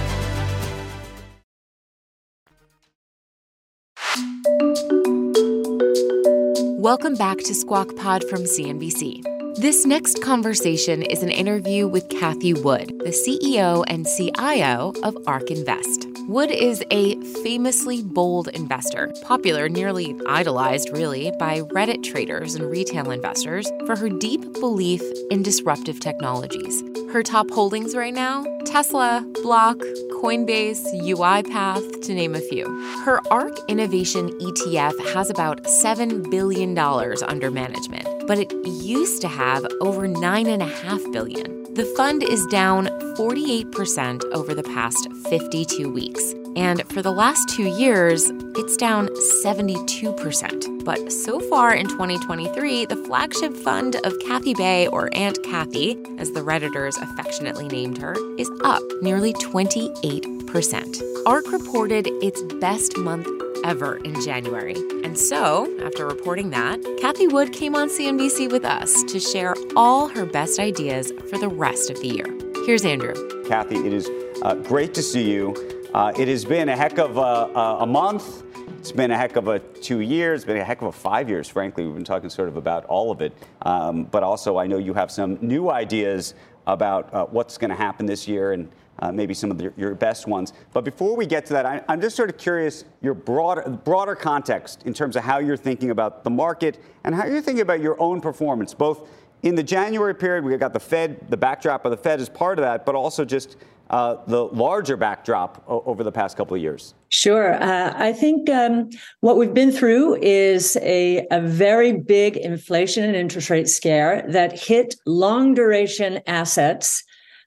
Welcome 6.91 7.15
back 7.15 7.37
to 7.37 7.55
Squawk 7.55 7.95
Pod 7.95 8.21
from 8.25 8.39
CNBC. 8.39 9.23
This 9.55 9.85
next 9.85 10.21
conversation 10.21 11.03
is 11.03 11.23
an 11.23 11.29
interview 11.29 11.87
with 11.87 12.09
Cathie 12.09 12.53
Wood, 12.53 12.89
the 12.99 13.11
CEO 13.11 13.85
and 13.87 14.05
CIO 14.05 14.91
of 15.01 15.15
ARK 15.25 15.49
Invest. 15.49 16.10
Wood 16.27 16.51
is 16.51 16.83
a 16.91 17.19
famously 17.43 18.03
bold 18.03 18.47
investor, 18.49 19.11
popular, 19.23 19.67
nearly 19.67 20.15
idolized, 20.27 20.89
really, 20.91 21.31
by 21.39 21.61
Reddit 21.61 22.03
traders 22.03 22.55
and 22.55 22.69
retail 22.69 23.11
investors 23.11 23.71
for 23.85 23.95
her 23.95 24.07
deep 24.07 24.41
belief 24.53 25.01
in 25.31 25.41
disruptive 25.41 25.99
technologies. 25.99 26.83
Her 27.11 27.23
top 27.23 27.49
holdings 27.49 27.95
right 27.95 28.13
now 28.13 28.45
Tesla, 28.65 29.25
Block, 29.41 29.77
Coinbase, 30.21 30.85
UiPath, 31.01 32.01
to 32.03 32.13
name 32.13 32.35
a 32.35 32.39
few. 32.39 32.65
Her 33.03 33.19
ARK 33.31 33.57
Innovation 33.67 34.29
ETF 34.39 35.13
has 35.13 35.29
about 35.29 35.63
$7 35.63 36.29
billion 36.29 36.77
under 36.77 37.51
management, 37.51 38.27
but 38.27 38.37
it 38.37 38.53
used 38.65 39.21
to 39.21 39.27
have 39.27 39.65
over 39.81 40.07
9.5 40.07 41.11
billion. 41.11 41.61
The 41.73 41.85
fund 41.97 42.21
is 42.21 42.45
down 42.47 42.87
48% 43.17 44.23
over 44.33 44.53
the 44.53 44.63
past 44.63 45.07
52 45.29 45.89
weeks. 45.91 46.33
And 46.55 46.83
for 46.91 47.01
the 47.01 47.11
last 47.11 47.47
two 47.49 47.67
years, 47.77 48.29
it's 48.55 48.75
down 48.75 49.07
72%. 49.43 50.83
But 50.83 51.11
so 51.11 51.39
far 51.39 51.73
in 51.73 51.87
2023, 51.87 52.85
the 52.85 52.97
flagship 52.97 53.55
fund 53.55 53.95
of 54.03 54.17
Cathie 54.19 54.55
Bay, 54.55 54.87
or 54.87 55.09
Aunt 55.13 55.41
Cathie, 55.43 55.97
as 56.17 56.31
the 56.31 56.41
Redditors 56.41 57.01
affectionately 57.01 57.67
named 57.67 57.97
her, 57.99 58.15
is 58.37 58.51
up 58.63 58.83
nearly 59.01 59.33
28%. 59.33 61.01
ARK 61.25 61.51
reported 61.51 62.07
its 62.21 62.41
best 62.59 62.97
month 62.97 63.27
ever 63.63 63.97
in 63.97 64.19
January. 64.21 64.75
And 65.03 65.17
so, 65.17 65.71
after 65.83 66.05
reporting 66.05 66.49
that, 66.49 66.81
Cathie 66.99 67.27
Wood 67.27 67.53
came 67.53 67.75
on 67.75 67.89
CNBC 67.89 68.51
with 68.51 68.65
us 68.65 69.03
to 69.03 69.19
share 69.19 69.55
all 69.75 70.07
her 70.09 70.25
best 70.25 70.59
ideas 70.59 71.11
for 71.29 71.37
the 71.37 71.47
rest 71.47 71.89
of 71.89 71.99
the 72.01 72.07
year. 72.07 72.40
Here's 72.65 72.85
Andrew. 72.85 73.13
Cathie, 73.47 73.87
it 73.87 73.91
is 73.91 74.07
uh, 74.43 74.53
great 74.53 74.93
to 74.93 75.01
see 75.01 75.31
you. 75.31 75.89
Uh, 75.95 76.13
it 76.15 76.27
has 76.27 76.45
been 76.45 76.69
a 76.69 76.77
heck 76.77 76.99
of 76.99 77.17
a, 77.17 77.81
a, 77.81 77.87
month. 77.87 78.43
It's 78.77 78.91
been 78.91 79.09
a 79.09 79.17
heck 79.17 79.35
of 79.35 79.47
a 79.47 79.57
two 79.57 80.01
years. 80.01 80.41
It's 80.41 80.45
been 80.45 80.57
a 80.57 80.63
heck 80.63 80.83
of 80.83 80.89
a 80.89 80.91
five 80.91 81.27
years, 81.27 81.49
frankly. 81.49 81.85
We've 81.87 81.95
been 81.95 82.03
talking 82.03 82.29
sort 82.29 82.49
of 82.49 82.57
about 82.57 82.85
all 82.85 83.09
of 83.09 83.21
it. 83.21 83.33
Um, 83.63 84.03
but 84.03 84.21
also, 84.21 84.59
I 84.59 84.67
know 84.67 84.77
you 84.77 84.93
have 84.93 85.09
some 85.09 85.39
new 85.41 85.71
ideas 85.71 86.35
about 86.67 87.11
uh, 87.11 87.25
what's 87.25 87.57
going 87.57 87.71
to 87.71 87.75
happen 87.75 88.05
this 88.05 88.27
year 88.27 88.53
and 88.53 88.69
uh, 88.99 89.11
maybe 89.11 89.33
some 89.33 89.49
of 89.49 89.57
the, 89.57 89.73
your 89.75 89.95
best 89.95 90.27
ones. 90.27 90.53
But 90.71 90.83
before 90.83 91.15
we 91.15 91.25
get 91.25 91.47
to 91.47 91.53
that, 91.53 91.65
I, 91.65 91.81
am 91.89 91.99
just 91.99 92.15
sort 92.15 92.29
of 92.29 92.37
curious 92.37 92.85
your 93.01 93.15
broader, 93.15 93.67
broader 93.83 94.13
context 94.13 94.83
in 94.85 94.93
terms 94.93 95.15
of 95.15 95.23
how 95.23 95.39
you're 95.39 95.57
thinking 95.57 95.89
about 95.89 96.23
the 96.23 96.29
market 96.29 96.79
and 97.03 97.15
how 97.15 97.25
you're 97.25 97.41
thinking 97.41 97.63
about 97.63 97.81
your 97.81 97.99
own 97.99 98.21
performance, 98.21 98.75
both 98.75 99.09
in 99.43 99.55
the 99.55 99.63
January 99.63 100.13
period, 100.13 100.43
we 100.43 100.55
got 100.57 100.73
the 100.73 100.79
Fed, 100.79 101.19
the 101.29 101.37
backdrop 101.37 101.85
of 101.85 101.91
the 101.91 101.97
Fed 101.97 102.19
is 102.19 102.29
part 102.29 102.59
of 102.59 102.63
that, 102.63 102.85
but 102.85 102.95
also 102.95 103.25
just 103.25 103.57
uh, 103.91 104.15
the 104.25 104.45
larger 104.45 104.95
backdrop 104.95 105.63
over 105.67 106.03
the 106.03 106.11
past 106.11 106.37
couple 106.37 106.55
of 106.55 106.61
years? 106.61 106.93
Sure. 107.09 107.61
Uh, 107.61 107.93
I 107.95 108.13
think 108.13 108.49
um, 108.49 108.89
what 109.19 109.35
we've 109.37 109.53
been 109.53 109.71
through 109.71 110.15
is 110.21 110.77
a, 110.81 111.27
a 111.29 111.41
very 111.41 111.91
big 111.91 112.37
inflation 112.37 113.03
and 113.03 113.15
interest 113.15 113.49
rate 113.49 113.67
scare 113.67 114.23
that 114.29 114.57
hit 114.57 114.95
long 115.05 115.53
duration 115.53 116.21
assets. 116.25 117.03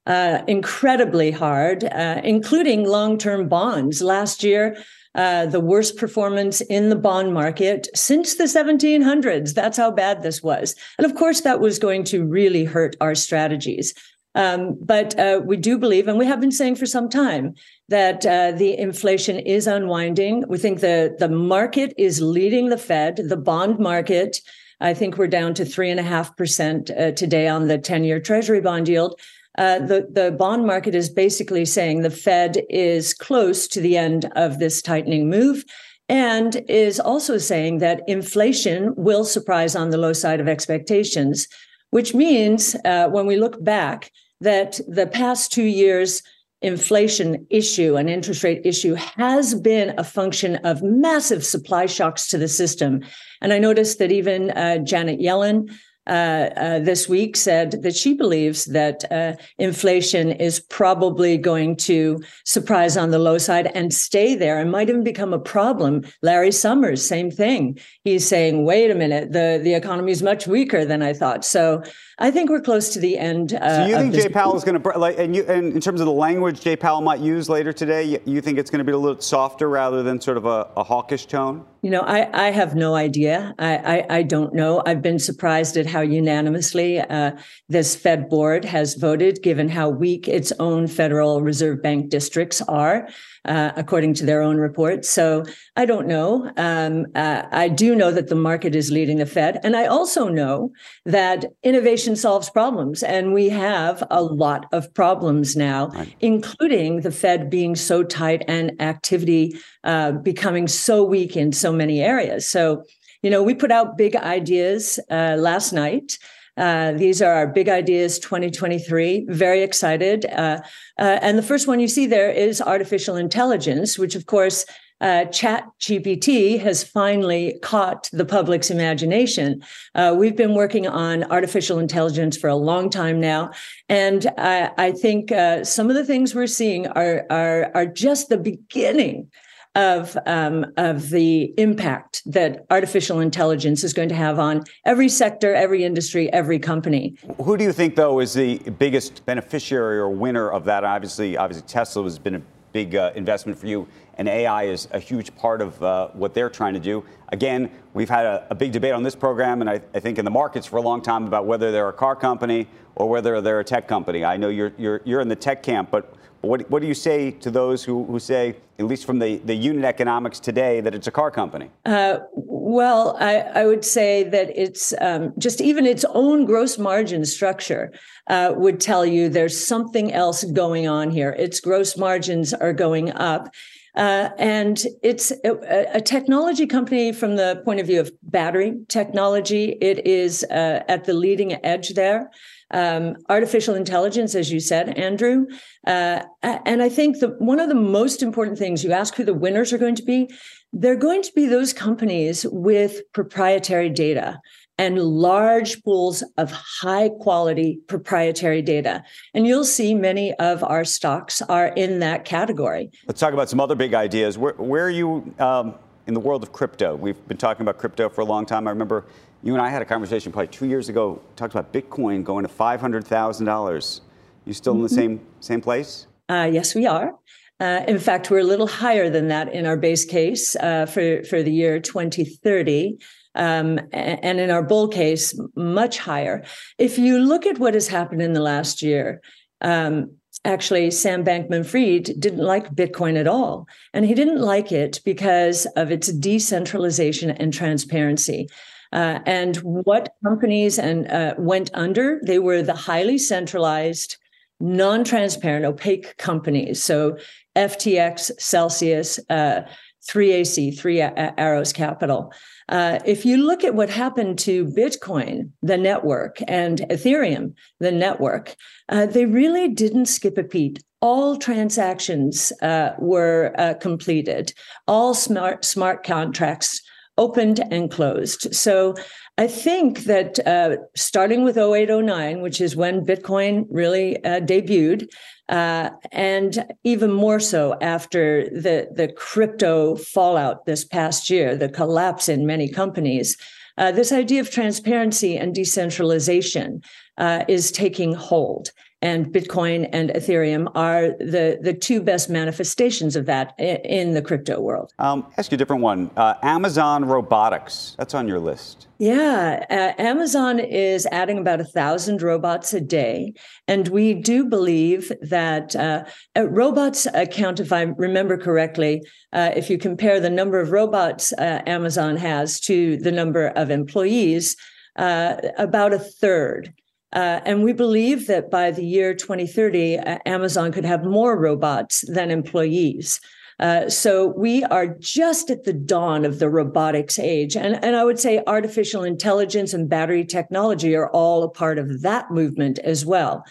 Uh, 0.06 0.42
incredibly 0.46 1.30
hard, 1.30 1.82
uh, 1.84 2.20
including 2.22 2.86
long 2.86 3.16
term 3.16 3.48
bonds. 3.48 4.02
Last 4.02 4.44
year, 4.44 4.76
uh, 5.14 5.46
the 5.46 5.60
worst 5.60 5.96
performance 5.96 6.60
in 6.62 6.88
the 6.88 6.96
bond 6.96 7.32
market 7.32 7.88
since 7.94 8.34
the 8.34 8.44
1700s. 8.44 9.54
That's 9.54 9.76
how 9.76 9.90
bad 9.90 10.22
this 10.22 10.42
was. 10.42 10.74
And 10.98 11.06
of 11.06 11.14
course, 11.14 11.42
that 11.42 11.60
was 11.60 11.78
going 11.78 12.04
to 12.04 12.24
really 12.24 12.64
hurt 12.64 12.96
our 13.00 13.14
strategies. 13.14 13.94
Um, 14.34 14.76
but 14.80 15.16
uh, 15.18 15.40
we 15.44 15.56
do 15.56 15.78
believe, 15.78 16.08
and 16.08 16.18
we 16.18 16.26
have 16.26 16.40
been 16.40 16.50
saying 16.50 16.74
for 16.74 16.86
some 16.86 17.08
time, 17.08 17.54
that 17.88 18.26
uh, 18.26 18.50
the 18.52 18.76
inflation 18.76 19.38
is 19.38 19.66
unwinding. 19.66 20.44
We 20.48 20.58
think 20.58 20.80
the, 20.80 21.14
the 21.18 21.28
market 21.28 21.94
is 21.96 22.20
leading 22.20 22.68
the 22.68 22.78
Fed, 22.78 23.16
the 23.28 23.36
bond 23.36 23.78
market. 23.78 24.38
I 24.80 24.92
think 24.94 25.16
we're 25.16 25.28
down 25.28 25.54
to 25.54 25.64
3.5% 25.64 26.90
uh, 26.90 27.12
today 27.12 27.46
on 27.46 27.68
the 27.68 27.78
10 27.78 28.04
year 28.04 28.18
Treasury 28.18 28.60
bond 28.60 28.88
yield. 28.88 29.20
Uh, 29.56 29.78
the, 29.78 30.08
the 30.10 30.32
bond 30.32 30.66
market 30.66 30.94
is 30.94 31.08
basically 31.08 31.64
saying 31.64 32.02
the 32.02 32.10
Fed 32.10 32.62
is 32.68 33.14
close 33.14 33.68
to 33.68 33.80
the 33.80 33.96
end 33.96 34.30
of 34.34 34.58
this 34.58 34.82
tightening 34.82 35.30
move 35.30 35.64
and 36.08 36.56
is 36.68 37.00
also 37.00 37.38
saying 37.38 37.78
that 37.78 38.02
inflation 38.06 38.94
will 38.96 39.24
surprise 39.24 39.74
on 39.74 39.90
the 39.90 39.96
low 39.96 40.12
side 40.12 40.40
of 40.40 40.48
expectations, 40.48 41.48
which 41.90 42.14
means 42.14 42.76
uh, 42.84 43.08
when 43.08 43.26
we 43.26 43.36
look 43.36 43.62
back, 43.64 44.10
that 44.40 44.80
the 44.86 45.06
past 45.06 45.52
two 45.52 45.64
years 45.64 46.22
inflation 46.60 47.46
issue 47.50 47.96
and 47.96 48.08
interest 48.08 48.42
rate 48.42 48.62
issue 48.64 48.94
has 48.94 49.54
been 49.54 49.94
a 49.98 50.04
function 50.04 50.56
of 50.56 50.82
massive 50.82 51.44
supply 51.44 51.86
shocks 51.86 52.28
to 52.28 52.38
the 52.38 52.48
system. 52.48 53.02
And 53.42 53.52
I 53.52 53.58
noticed 53.58 53.98
that 53.98 54.10
even 54.10 54.50
uh, 54.50 54.78
Janet 54.78 55.20
Yellen, 55.20 55.70
uh, 56.06 56.50
uh, 56.56 56.78
this 56.80 57.08
week 57.08 57.36
said 57.36 57.82
that 57.82 57.96
she 57.96 58.14
believes 58.14 58.66
that 58.66 59.10
uh, 59.10 59.34
inflation 59.58 60.32
is 60.32 60.60
probably 60.60 61.38
going 61.38 61.76
to 61.76 62.22
surprise 62.44 62.96
on 62.96 63.10
the 63.10 63.18
low 63.18 63.38
side 63.38 63.70
and 63.74 63.92
stay 63.92 64.34
there 64.34 64.58
and 64.58 64.70
might 64.70 64.88
even 64.88 65.04
become 65.04 65.32
a 65.32 65.38
problem. 65.38 66.02
Larry 66.22 66.52
Summers, 66.52 67.06
same 67.06 67.30
thing. 67.30 67.78
He's 68.04 68.28
saying, 68.28 68.64
"Wait 68.64 68.90
a 68.90 68.94
minute, 68.94 69.32
the 69.32 69.60
the 69.62 69.74
economy 69.74 70.12
is 70.12 70.22
much 70.22 70.46
weaker 70.46 70.84
than 70.84 71.02
I 71.02 71.14
thought." 71.14 71.44
So 71.44 71.82
I 72.18 72.30
think 72.30 72.48
we're 72.48 72.60
close 72.60 72.90
to 72.90 73.00
the 73.00 73.18
end. 73.18 73.54
Uh, 73.54 73.82
so 73.82 73.86
you 73.86 73.96
think 73.96 74.14
Jay 74.14 74.28
Powell 74.28 74.54
is 74.56 74.62
going 74.62 74.80
to 74.80 74.98
like, 74.98 75.18
and 75.18 75.34
you, 75.34 75.44
and 75.44 75.72
in 75.72 75.80
terms 75.80 76.00
of 76.00 76.06
the 76.06 76.12
language 76.12 76.60
Jay 76.60 76.76
Powell 76.76 77.00
might 77.00 77.18
use 77.18 77.48
later 77.48 77.72
today, 77.72 78.04
you, 78.04 78.20
you 78.24 78.40
think 78.40 78.58
it's 78.58 78.70
going 78.70 78.78
to 78.78 78.84
be 78.84 78.92
a 78.92 78.98
little 78.98 79.20
softer 79.20 79.68
rather 79.68 80.02
than 80.04 80.20
sort 80.20 80.36
of 80.36 80.44
a, 80.44 80.68
a 80.76 80.84
hawkish 80.84 81.26
tone? 81.26 81.64
You 81.82 81.90
know, 81.90 82.02
I, 82.02 82.46
I 82.46 82.50
have 82.50 82.76
no 82.76 82.94
idea. 82.94 83.54
I, 83.58 83.76
I, 83.76 84.06
I, 84.18 84.22
don't 84.22 84.54
know. 84.54 84.82
I've 84.86 85.02
been 85.02 85.18
surprised 85.18 85.76
at 85.76 85.86
how 85.86 86.00
unanimously 86.00 87.00
uh, 87.00 87.32
this 87.68 87.96
Fed 87.96 88.28
board 88.28 88.64
has 88.64 88.94
voted, 88.94 89.42
given 89.42 89.68
how 89.68 89.88
weak 89.88 90.28
its 90.28 90.52
own 90.60 90.86
Federal 90.86 91.42
Reserve 91.42 91.82
Bank 91.82 92.10
districts 92.10 92.62
are, 92.62 93.08
uh, 93.44 93.72
according 93.76 94.14
to 94.14 94.26
their 94.26 94.42
own 94.42 94.56
report. 94.56 95.04
So 95.04 95.44
I 95.76 95.84
don't 95.84 96.06
know. 96.06 96.50
Um, 96.56 97.06
uh, 97.14 97.42
I 97.50 97.68
do 97.68 97.94
know 97.94 98.10
that 98.10 98.28
the 98.28 98.34
market 98.34 98.74
is 98.74 98.90
leading 98.90 99.18
the 99.18 99.26
Fed. 99.26 99.60
And 99.62 99.76
I 99.76 99.86
also 99.86 100.28
know 100.28 100.72
that 101.04 101.44
innovation 101.62 102.16
solves 102.16 102.50
problems. 102.50 103.02
And 103.02 103.32
we 103.32 103.48
have 103.50 104.02
a 104.10 104.22
lot 104.22 104.66
of 104.72 104.92
problems 104.94 105.56
now, 105.56 105.88
right. 105.88 106.14
including 106.20 107.00
the 107.00 107.10
Fed 107.10 107.50
being 107.50 107.76
so 107.76 108.02
tight 108.02 108.44
and 108.48 108.80
activity 108.80 109.56
uh, 109.84 110.12
becoming 110.12 110.68
so 110.68 111.04
weak 111.04 111.36
in 111.36 111.52
so 111.52 111.72
many 111.72 112.00
areas. 112.00 112.48
So, 112.48 112.84
you 113.22 113.30
know, 113.30 113.42
we 113.42 113.54
put 113.54 113.72
out 113.72 113.96
big 113.96 114.16
ideas 114.16 114.98
uh, 115.10 115.36
last 115.38 115.72
night. 115.72 116.18
Uh, 116.56 116.92
these 116.92 117.20
are 117.20 117.32
our 117.32 117.46
big 117.46 117.68
ideas 117.68 118.18
2023. 118.18 119.26
Very 119.28 119.62
excited. 119.62 120.26
Uh, 120.26 120.60
uh, 120.98 121.18
and 121.20 121.36
the 121.36 121.42
first 121.42 121.66
one 121.66 121.80
you 121.80 121.88
see 121.88 122.06
there 122.06 122.30
is 122.30 122.60
artificial 122.60 123.16
intelligence, 123.16 123.98
which, 123.98 124.14
of 124.14 124.26
course, 124.26 124.64
uh, 125.00 125.24
Chat 125.26 125.66
GPT 125.80 126.58
has 126.60 126.84
finally 126.84 127.58
caught 127.62 128.08
the 128.12 128.24
public's 128.24 128.70
imagination. 128.70 129.62
Uh, 129.94 130.14
we've 130.16 130.36
been 130.36 130.54
working 130.54 130.86
on 130.86 131.24
artificial 131.24 131.78
intelligence 131.78 132.36
for 132.36 132.48
a 132.48 132.54
long 132.54 132.88
time 132.88 133.20
now, 133.20 133.50
and 133.88 134.26
I, 134.38 134.70
I 134.78 134.92
think 134.92 135.32
uh, 135.32 135.64
some 135.64 135.90
of 135.90 135.96
the 135.96 136.04
things 136.04 136.34
we're 136.34 136.46
seeing 136.46 136.86
are 136.86 137.26
are, 137.28 137.72
are 137.74 137.86
just 137.86 138.28
the 138.28 138.38
beginning 138.38 139.30
of 139.74 140.16
um, 140.26 140.66
of 140.76 141.10
the 141.10 141.52
impact 141.58 142.22
that 142.26 142.64
artificial 142.70 143.20
intelligence 143.20 143.82
is 143.82 143.92
going 143.92 144.08
to 144.08 144.14
have 144.14 144.38
on 144.38 144.62
every 144.84 145.08
sector, 145.08 145.54
every 145.54 145.84
industry, 145.84 146.32
every 146.32 146.58
company. 146.58 147.16
Who 147.42 147.56
do 147.56 147.64
you 147.64 147.72
think, 147.72 147.96
though, 147.96 148.20
is 148.20 148.34
the 148.34 148.58
biggest 148.78 149.24
beneficiary 149.26 149.98
or 149.98 150.10
winner 150.10 150.50
of 150.50 150.64
that? 150.66 150.84
Obviously, 150.84 151.36
obviously 151.36 151.66
Tesla 151.66 152.04
has 152.04 152.18
been 152.18 152.36
a 152.36 152.42
big 152.72 152.96
uh, 152.96 153.12
investment 153.14 153.58
for 153.58 153.66
you, 153.66 153.86
and 154.18 154.28
AI 154.28 154.64
is 154.64 154.88
a 154.92 154.98
huge 154.98 155.34
part 155.36 155.60
of 155.60 155.80
uh, 155.82 156.08
what 156.08 156.34
they're 156.34 156.50
trying 156.50 156.74
to 156.74 156.80
do. 156.80 157.04
Again, 157.28 157.70
we've 157.94 158.10
had 158.10 158.26
a, 158.26 158.46
a 158.50 158.54
big 158.54 158.72
debate 158.72 158.92
on 158.92 159.02
this 159.02 159.14
program, 159.14 159.60
and 159.60 159.70
I, 159.70 159.80
I, 159.94 160.00
think 160.00 160.18
in 160.18 160.24
the 160.24 160.30
markets 160.30 160.66
for 160.66 160.76
a 160.76 160.82
long 160.82 161.00
time 161.00 161.24
about 161.26 161.46
whether 161.46 161.70
they're 161.70 161.88
a 161.88 161.92
car 161.92 162.16
company 162.16 162.66
or 162.96 163.08
whether 163.08 163.40
they're 163.40 163.60
a 163.60 163.64
tech 163.64 163.86
company. 163.86 164.24
I 164.24 164.36
know 164.36 164.48
you're, 164.48 164.72
you're, 164.76 165.00
you're 165.04 165.20
in 165.20 165.28
the 165.28 165.36
tech 165.36 165.62
camp, 165.62 165.90
but 165.92 166.14
what, 166.44 166.70
what 166.70 166.82
do 166.82 166.88
you 166.88 166.94
say 166.94 167.30
to 167.30 167.50
those 167.50 167.84
who, 167.84 168.04
who 168.04 168.18
say, 168.18 168.56
at 168.78 168.86
least 168.86 169.04
from 169.04 169.18
the, 169.18 169.36
the 169.38 169.54
unit 169.54 169.84
economics 169.84 170.40
today, 170.40 170.80
that 170.80 170.94
it's 170.94 171.06
a 171.06 171.10
car 171.10 171.30
company? 171.30 171.70
Uh, 171.84 172.18
well, 172.32 173.16
I, 173.20 173.38
I, 173.40 173.66
would 173.66 173.84
say 173.84 174.24
that 174.24 174.50
it's 174.56 174.94
um, 175.00 175.32
just 175.38 175.60
even 175.60 175.86
its 175.86 176.04
own 176.08 176.44
gross 176.44 176.78
margin 176.78 177.24
structure 177.24 177.92
uh, 178.28 178.52
would 178.56 178.80
tell 178.80 179.04
you 179.04 179.28
there's 179.28 179.64
something 179.64 180.12
else 180.12 180.44
going 180.44 180.88
on 180.88 181.10
here. 181.10 181.30
Its 181.38 181.60
gross 181.60 181.96
margins 181.96 182.54
are 182.54 182.72
going 182.72 183.12
up. 183.12 183.48
Uh, 183.94 184.30
and 184.38 184.82
it's 185.04 185.30
a, 185.44 185.94
a, 185.94 186.00
technology 186.00 186.66
company 186.66 187.12
from 187.12 187.36
the 187.36 187.62
point 187.64 187.78
of 187.78 187.86
view 187.86 188.00
of 188.00 188.10
battery 188.24 188.74
technology. 188.88 189.76
It 189.80 190.04
is 190.04 190.42
uh, 190.50 190.82
at 190.88 191.04
the 191.04 191.14
leading 191.14 191.64
edge 191.64 191.90
there 191.90 192.28
um, 192.70 193.16
artificial 193.28 193.74
intelligence, 193.74 194.34
as 194.34 194.50
you 194.50 194.60
said, 194.60 194.98
Andrew. 194.98 195.46
Uh, 195.86 196.22
and 196.42 196.82
I 196.82 196.88
think 196.88 197.20
that 197.20 197.40
one 197.40 197.60
of 197.60 197.68
the 197.68 197.74
most 197.74 198.22
important 198.22 198.58
things 198.58 198.82
you 198.82 198.92
ask 198.92 199.14
who 199.14 199.24
the 199.24 199.34
winners 199.34 199.72
are 199.72 199.78
going 199.78 199.96
to 199.96 200.02
be, 200.02 200.30
they're 200.72 200.96
going 200.96 201.22
to 201.22 201.32
be 201.34 201.46
those 201.46 201.72
companies 201.72 202.44
with 202.50 203.00
proprietary 203.12 203.90
data 203.90 204.40
and 204.76 204.98
large 204.98 205.82
pools 205.84 206.24
of 206.36 206.50
high 206.50 207.08
quality 207.08 207.78
proprietary 207.86 208.60
data. 208.60 209.04
And 209.32 209.46
you'll 209.46 209.64
see 209.64 209.94
many 209.94 210.34
of 210.34 210.64
our 210.64 210.84
stocks 210.84 211.40
are 211.42 211.68
in 211.68 212.00
that 212.00 212.24
category. 212.24 212.90
Let's 213.06 213.20
talk 213.20 213.32
about 213.32 213.48
some 213.48 213.60
other 213.60 213.76
big 213.76 213.94
ideas. 213.94 214.36
Where, 214.36 214.54
where 214.54 214.84
are 214.84 214.90
you 214.90 215.32
um, 215.38 215.74
in 216.06 216.14
the 216.14 216.20
world 216.20 216.42
of 216.42 216.52
crypto? 216.52 216.96
We've 216.96 217.28
been 217.28 217.36
talking 217.36 217.62
about 217.62 217.78
crypto 217.78 218.08
for 218.08 218.22
a 218.22 218.24
long 218.24 218.46
time. 218.46 218.66
I 218.66 218.70
remember 218.70 219.04
you 219.44 219.52
and 219.52 219.60
I 219.60 219.68
had 219.68 219.82
a 219.82 219.84
conversation 219.84 220.32
probably 220.32 220.48
two 220.48 220.66
years 220.66 220.88
ago, 220.88 221.20
talked 221.36 221.54
about 221.54 221.70
Bitcoin 221.70 222.24
going 222.24 222.46
to 222.46 222.52
$500,000. 222.52 224.00
You 224.46 224.52
still 224.54 224.72
mm-hmm. 224.72 224.78
in 224.78 224.82
the 224.82 224.88
mm-hmm. 224.88 224.94
same, 224.94 225.20
same 225.40 225.60
place? 225.60 226.06
Uh, 226.30 226.48
yes, 226.50 226.74
we 226.74 226.86
are. 226.86 227.12
Uh, 227.60 227.84
in 227.86 227.98
fact, 227.98 228.30
we're 228.30 228.38
a 228.38 228.44
little 228.44 228.66
higher 228.66 229.10
than 229.10 229.28
that 229.28 229.52
in 229.52 229.66
our 229.66 229.76
base 229.76 230.06
case 230.06 230.56
uh, 230.56 230.86
for, 230.86 231.22
for 231.24 231.42
the 231.42 231.52
year 231.52 231.78
2030. 231.78 232.96
Um, 233.36 233.78
and 233.92 234.40
in 234.40 234.50
our 234.50 234.62
bull 234.62 234.88
case, 234.88 235.38
much 235.56 235.98
higher. 235.98 236.44
If 236.78 236.98
you 236.98 237.18
look 237.18 237.44
at 237.44 237.58
what 237.58 237.74
has 237.74 237.88
happened 237.88 238.22
in 238.22 238.32
the 238.32 238.40
last 238.40 238.80
year, 238.80 239.20
um, 239.60 240.12
actually, 240.44 240.90
Sam 240.90 241.22
Bankman 241.22 241.66
Fried 241.66 242.18
didn't 242.18 242.44
like 242.44 242.74
Bitcoin 242.74 243.18
at 243.18 243.26
all. 243.26 243.66
And 243.92 244.06
he 244.06 244.14
didn't 244.14 244.40
like 244.40 244.72
it 244.72 245.00
because 245.04 245.66
of 245.76 245.90
its 245.90 246.10
decentralization 246.12 247.30
and 247.30 247.52
transparency. 247.52 248.48
Uh, 248.94 249.18
and 249.26 249.56
what 249.58 250.14
companies 250.24 250.78
and 250.78 251.10
uh, 251.10 251.34
went 251.36 251.70
under? 251.74 252.20
They 252.24 252.38
were 252.38 252.62
the 252.62 252.74
highly 252.74 253.18
centralized, 253.18 254.16
non-transparent, 254.60 255.64
opaque 255.64 256.16
companies. 256.16 256.82
So 256.82 257.18
FTX, 257.56 258.30
Celsius, 258.40 259.18
uh, 259.28 259.62
3AC, 260.08 260.78
Three 260.78 261.00
Arrows 261.00 261.72
Capital. 261.72 262.32
Uh, 262.68 262.98
if 263.04 263.24
you 263.24 263.38
look 263.38 263.64
at 263.64 263.74
what 263.74 263.90
happened 263.90 264.38
to 264.40 264.66
Bitcoin, 264.66 265.50
the 265.62 265.78
network, 265.78 266.38
and 266.46 266.80
Ethereum, 266.90 267.54
the 267.80 267.92
network, 267.92 268.54
uh, 268.90 269.06
they 269.06 269.26
really 269.26 269.68
didn't 269.68 270.06
skip 270.06 270.38
a 270.38 270.42
beat. 270.42 270.82
All 271.00 271.36
transactions 271.36 272.52
uh, 272.62 272.90
were 272.98 273.54
uh, 273.58 273.74
completed. 273.74 274.52
All 274.86 275.14
smart 275.14 275.64
smart 275.64 276.04
contracts 276.04 276.80
opened 277.16 277.60
and 277.70 277.90
closed. 277.90 278.54
So 278.54 278.94
I 279.38 279.46
think 279.46 280.00
that 280.04 280.44
uh, 280.46 280.76
starting 280.94 281.44
with 281.44 281.56
0809, 281.56 282.40
which 282.40 282.60
is 282.60 282.76
when 282.76 283.04
Bitcoin 283.04 283.66
really 283.70 284.22
uh, 284.24 284.40
debuted, 284.40 285.08
uh, 285.48 285.90
and 286.12 286.64
even 286.84 287.12
more 287.12 287.40
so 287.40 287.76
after 287.80 288.48
the, 288.50 288.88
the 288.94 289.08
crypto 289.08 289.96
fallout 289.96 290.64
this 290.66 290.84
past 290.84 291.28
year, 291.30 291.56
the 291.56 291.68
collapse 291.68 292.28
in 292.28 292.46
many 292.46 292.68
companies, 292.68 293.36
uh, 293.76 293.90
this 293.90 294.12
idea 294.12 294.40
of 294.40 294.50
transparency 294.50 295.36
and 295.36 295.54
decentralization 295.54 296.80
uh, 297.18 297.44
is 297.48 297.72
taking 297.72 298.14
hold 298.14 298.70
and 299.04 299.26
Bitcoin 299.26 299.86
and 299.92 300.08
Ethereum 300.10 300.72
are 300.74 301.10
the, 301.18 301.58
the 301.60 301.74
two 301.74 302.00
best 302.00 302.30
manifestations 302.30 303.16
of 303.16 303.26
that 303.26 303.54
in 303.58 304.14
the 304.14 304.22
crypto 304.22 304.58
world. 304.60 304.94
Um, 304.98 305.26
ask 305.36 305.52
you 305.52 305.56
a 305.56 305.58
different 305.58 305.82
one. 305.82 306.10
Uh, 306.16 306.34
Amazon 306.42 307.04
Robotics, 307.04 307.94
that's 307.98 308.14
on 308.14 308.26
your 308.26 308.40
list. 308.40 308.88
Yeah, 308.98 309.66
uh, 309.68 310.00
Amazon 310.00 310.58
is 310.58 311.06
adding 311.12 311.36
about 311.36 311.60
a 311.60 311.64
thousand 311.64 312.22
robots 312.22 312.72
a 312.72 312.80
day, 312.80 313.34
and 313.68 313.88
we 313.88 314.14
do 314.14 314.46
believe 314.46 315.12
that 315.20 315.76
uh, 315.76 316.04
uh 316.34 316.48
robots 316.48 317.06
account, 317.12 317.60
if 317.60 317.72
I 317.72 317.82
remember 317.82 318.38
correctly, 318.38 319.02
uh, 319.34 319.50
if 319.54 319.68
you 319.68 319.76
compare 319.76 320.18
the 320.18 320.30
number 320.30 320.60
of 320.60 320.70
robots 320.70 321.32
uh, 321.34 321.60
Amazon 321.66 322.16
has 322.16 322.58
to 322.60 322.96
the 322.96 323.12
number 323.12 323.48
of 323.48 323.70
employees, 323.70 324.56
about 324.96 325.92
a 325.92 325.98
third. 325.98 326.72
Uh, 327.14 327.40
and 327.46 327.62
we 327.62 327.72
believe 327.72 328.26
that 328.26 328.50
by 328.50 328.70
the 328.70 328.84
year 328.84 329.14
2030, 329.14 329.98
uh, 329.98 330.18
Amazon 330.26 330.72
could 330.72 330.84
have 330.84 331.04
more 331.04 331.38
robots 331.38 332.04
than 332.08 332.30
employees. 332.30 333.20
Uh, 333.60 333.88
so 333.88 334.34
we 334.36 334.64
are 334.64 334.88
just 334.98 335.48
at 335.48 335.62
the 335.62 335.72
dawn 335.72 336.24
of 336.24 336.40
the 336.40 336.50
robotics 336.50 337.18
age. 337.18 337.56
And, 337.56 337.82
and 337.84 337.94
I 337.94 338.04
would 338.04 338.18
say 338.18 338.42
artificial 338.46 339.04
intelligence 339.04 339.72
and 339.72 339.88
battery 339.88 340.24
technology 340.24 340.96
are 340.96 341.08
all 341.10 341.44
a 341.44 341.48
part 341.48 341.78
of 341.78 342.02
that 342.02 342.32
movement 342.32 342.80
as 342.80 343.06
well. 343.06 343.44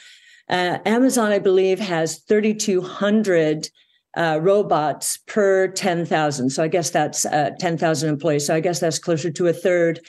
Uh, 0.49 0.79
Amazon, 0.85 1.31
I 1.31 1.39
believe, 1.39 1.79
has 1.79 2.19
3,200 2.27 3.69
uh, 4.15 4.39
robots 4.41 5.17
per 5.25 5.69
10,000. 5.69 6.49
So 6.49 6.63
I 6.63 6.67
guess 6.67 6.89
that's 6.89 7.25
uh, 7.25 7.51
10,000 7.59 8.09
employees. 8.09 8.45
So 8.45 8.55
I 8.55 8.59
guess 8.59 8.79
that's 8.79 8.99
closer 8.99 9.31
to 9.31 9.47
a 9.47 9.53
third 9.53 10.01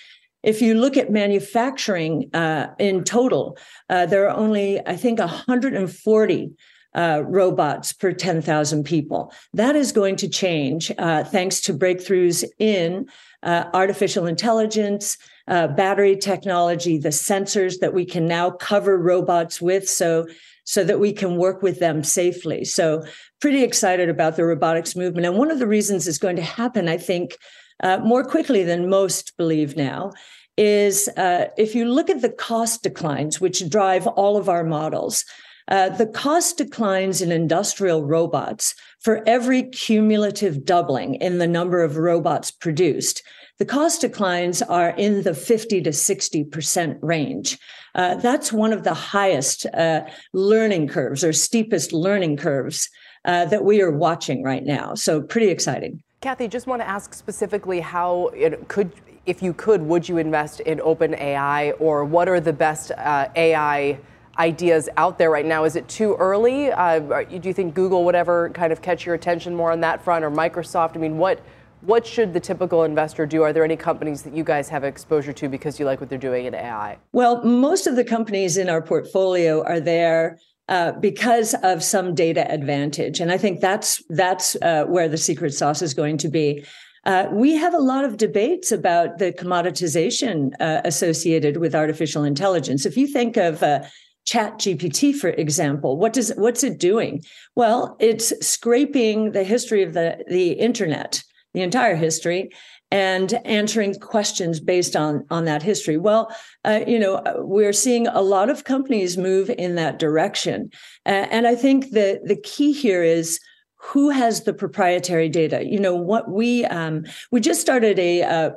if 0.44 0.60
you 0.60 0.74
look 0.74 0.96
at 0.96 1.10
manufacturing 1.10 2.30
uh, 2.34 2.68
in 2.78 3.02
total, 3.02 3.56
uh, 3.88 4.06
there 4.06 4.28
are 4.28 4.36
only, 4.36 4.80
I 4.86 4.96
think, 4.96 5.18
140 5.18 6.52
uh, 6.94 7.22
robots 7.26 7.92
per 7.92 8.12
10,000 8.12 8.84
people. 8.84 9.32
That 9.52 9.74
is 9.74 9.90
going 9.90 10.16
to 10.16 10.28
change 10.28 10.92
uh, 10.98 11.24
thanks 11.24 11.60
to 11.62 11.74
breakthroughs 11.74 12.44
in 12.58 13.06
uh, 13.42 13.64
artificial 13.74 14.26
intelligence, 14.26 15.18
uh, 15.48 15.68
battery 15.68 16.16
technology, 16.16 16.98
the 16.98 17.08
sensors 17.08 17.80
that 17.80 17.94
we 17.94 18.04
can 18.04 18.26
now 18.26 18.50
cover 18.50 18.96
robots 18.96 19.60
with. 19.60 19.88
So, 19.88 20.26
so 20.66 20.82
that 20.82 20.98
we 20.98 21.12
can 21.12 21.36
work 21.36 21.62
with 21.62 21.78
them 21.78 22.02
safely. 22.02 22.64
So, 22.64 23.04
pretty 23.38 23.62
excited 23.62 24.08
about 24.08 24.36
the 24.36 24.46
robotics 24.46 24.96
movement. 24.96 25.26
And 25.26 25.36
one 25.36 25.50
of 25.50 25.58
the 25.58 25.66
reasons 25.66 26.08
it's 26.08 26.16
going 26.16 26.36
to 26.36 26.42
happen, 26.42 26.88
I 26.88 26.96
think, 26.96 27.36
uh, 27.84 27.98
more 27.98 28.24
quickly 28.24 28.64
than 28.64 28.88
most 28.88 29.36
believe 29.36 29.76
now 29.76 30.10
is 30.56 31.08
uh, 31.16 31.46
if 31.58 31.74
you 31.74 31.84
look 31.84 32.08
at 32.08 32.22
the 32.22 32.30
cost 32.30 32.82
declines, 32.82 33.40
which 33.40 33.68
drive 33.68 34.06
all 34.06 34.36
of 34.36 34.48
our 34.48 34.64
models, 34.64 35.24
uh, 35.68 35.88
the 35.90 36.06
cost 36.06 36.58
declines 36.58 37.20
in 37.22 37.32
industrial 37.32 38.04
robots 38.04 38.74
for 39.00 39.22
every 39.26 39.62
cumulative 39.62 40.64
doubling 40.64 41.14
in 41.16 41.38
the 41.38 41.46
number 41.46 41.82
of 41.82 41.96
robots 41.96 42.50
produced. 42.50 43.22
The 43.58 43.64
cost 43.64 44.00
declines 44.00 44.62
are 44.62 44.90
in 44.90 45.22
the 45.22 45.34
50 45.34 45.82
to 45.82 45.90
60% 45.90 46.98
range. 47.02 47.58
Uh, 47.94 48.16
that's 48.16 48.52
one 48.52 48.72
of 48.72 48.84
the 48.84 48.94
highest 48.94 49.66
uh, 49.66 50.02
learning 50.32 50.88
curves 50.88 51.22
or 51.22 51.32
steepest 51.32 51.92
learning 51.92 52.36
curves 52.36 52.88
uh, 53.24 53.44
that 53.46 53.64
we 53.64 53.80
are 53.80 53.96
watching 53.96 54.42
right 54.42 54.64
now. 54.64 54.94
So, 54.94 55.22
pretty 55.22 55.48
exciting. 55.48 56.03
Cathie, 56.24 56.48
just 56.48 56.66
want 56.66 56.80
to 56.80 56.88
ask 56.88 57.12
specifically 57.12 57.80
how 57.80 58.28
it 58.28 58.66
could, 58.66 58.90
if 59.26 59.42
you 59.42 59.52
could, 59.52 59.82
would 59.82 60.08
you 60.08 60.16
invest 60.16 60.60
in 60.60 60.78
OpenAI 60.78 61.74
or 61.78 62.02
what 62.06 62.30
are 62.30 62.40
the 62.40 62.52
best 62.52 62.92
uh, 62.92 63.28
AI 63.36 63.98
ideas 64.38 64.88
out 64.96 65.18
there 65.18 65.30
right 65.30 65.44
now? 65.44 65.64
Is 65.64 65.76
it 65.76 65.86
too 65.86 66.14
early? 66.14 66.72
Uh, 66.72 67.24
do 67.24 67.46
you 67.46 67.52
think 67.52 67.74
Google 67.74 68.06
would 68.06 68.14
ever 68.14 68.48
kind 68.54 68.72
of 68.72 68.80
catch 68.80 69.04
your 69.04 69.14
attention 69.14 69.54
more 69.54 69.70
on 69.70 69.80
that 69.82 70.02
front 70.02 70.24
or 70.24 70.30
Microsoft? 70.30 70.96
I 70.96 70.98
mean, 70.98 71.18
what 71.18 71.42
what 71.82 72.06
should 72.06 72.32
the 72.32 72.40
typical 72.40 72.84
investor 72.84 73.26
do? 73.26 73.42
Are 73.42 73.52
there 73.52 73.62
any 73.62 73.76
companies 73.76 74.22
that 74.22 74.34
you 74.34 74.44
guys 74.44 74.70
have 74.70 74.82
exposure 74.82 75.34
to 75.34 75.48
because 75.50 75.78
you 75.78 75.84
like 75.84 76.00
what 76.00 76.08
they're 76.08 76.16
doing 76.16 76.46
in 76.46 76.54
AI? 76.54 76.96
Well, 77.12 77.44
most 77.44 77.86
of 77.86 77.96
the 77.96 78.04
companies 78.04 78.56
in 78.56 78.70
our 78.70 78.80
portfolio 78.80 79.62
are 79.62 79.80
there 79.80 80.38
uh, 80.68 80.92
because 80.92 81.54
of 81.62 81.82
some 81.82 82.14
data 82.14 82.50
advantage. 82.50 83.20
And 83.20 83.30
I 83.30 83.38
think 83.38 83.60
that's 83.60 84.02
that's 84.08 84.56
uh, 84.62 84.84
where 84.84 85.08
the 85.08 85.18
secret 85.18 85.54
sauce 85.54 85.82
is 85.82 85.94
going 85.94 86.18
to 86.18 86.28
be. 86.28 86.64
Uh, 87.04 87.26
we 87.30 87.54
have 87.54 87.74
a 87.74 87.78
lot 87.78 88.04
of 88.04 88.16
debates 88.16 88.72
about 88.72 89.18
the 89.18 89.30
commoditization 89.32 90.52
uh, 90.60 90.80
associated 90.86 91.58
with 91.58 91.74
artificial 91.74 92.24
intelligence. 92.24 92.86
If 92.86 92.96
you 92.96 93.06
think 93.06 93.36
of 93.36 93.62
uh, 93.62 93.82
Chat 94.24 94.54
GPT, 94.54 95.14
for 95.14 95.28
example, 95.28 95.98
what 95.98 96.14
does 96.14 96.32
what's 96.36 96.64
it 96.64 96.78
doing? 96.78 97.22
Well, 97.56 97.96
it's 98.00 98.32
scraping 98.46 99.32
the 99.32 99.44
history 99.44 99.82
of 99.82 99.92
the 99.92 100.24
the 100.28 100.52
internet, 100.52 101.22
the 101.52 101.60
entire 101.60 101.96
history, 101.96 102.50
and 102.94 103.34
answering 103.44 103.92
questions 103.94 104.60
based 104.60 104.94
on 104.94 105.26
on 105.28 105.46
that 105.46 105.64
history. 105.64 105.96
Well, 105.96 106.34
uh, 106.64 106.82
you 106.86 106.96
know, 106.96 107.20
we're 107.38 107.72
seeing 107.72 108.06
a 108.06 108.22
lot 108.22 108.48
of 108.48 108.62
companies 108.62 109.18
move 109.18 109.50
in 109.50 109.74
that 109.74 109.98
direction, 109.98 110.70
uh, 111.04 111.26
and 111.32 111.44
I 111.48 111.56
think 111.56 111.90
the 111.90 112.20
the 112.24 112.36
key 112.36 112.72
here 112.72 113.02
is 113.02 113.40
who 113.76 114.10
has 114.10 114.44
the 114.44 114.54
proprietary 114.54 115.28
data? 115.28 115.66
You 115.66 115.80
know 115.80 115.94
what 115.94 116.30
we 116.30 116.64
um, 116.66 117.04
we 117.32 117.40
just 117.40 117.60
started 117.60 117.98
a, 117.98 118.20
a, 118.22 118.52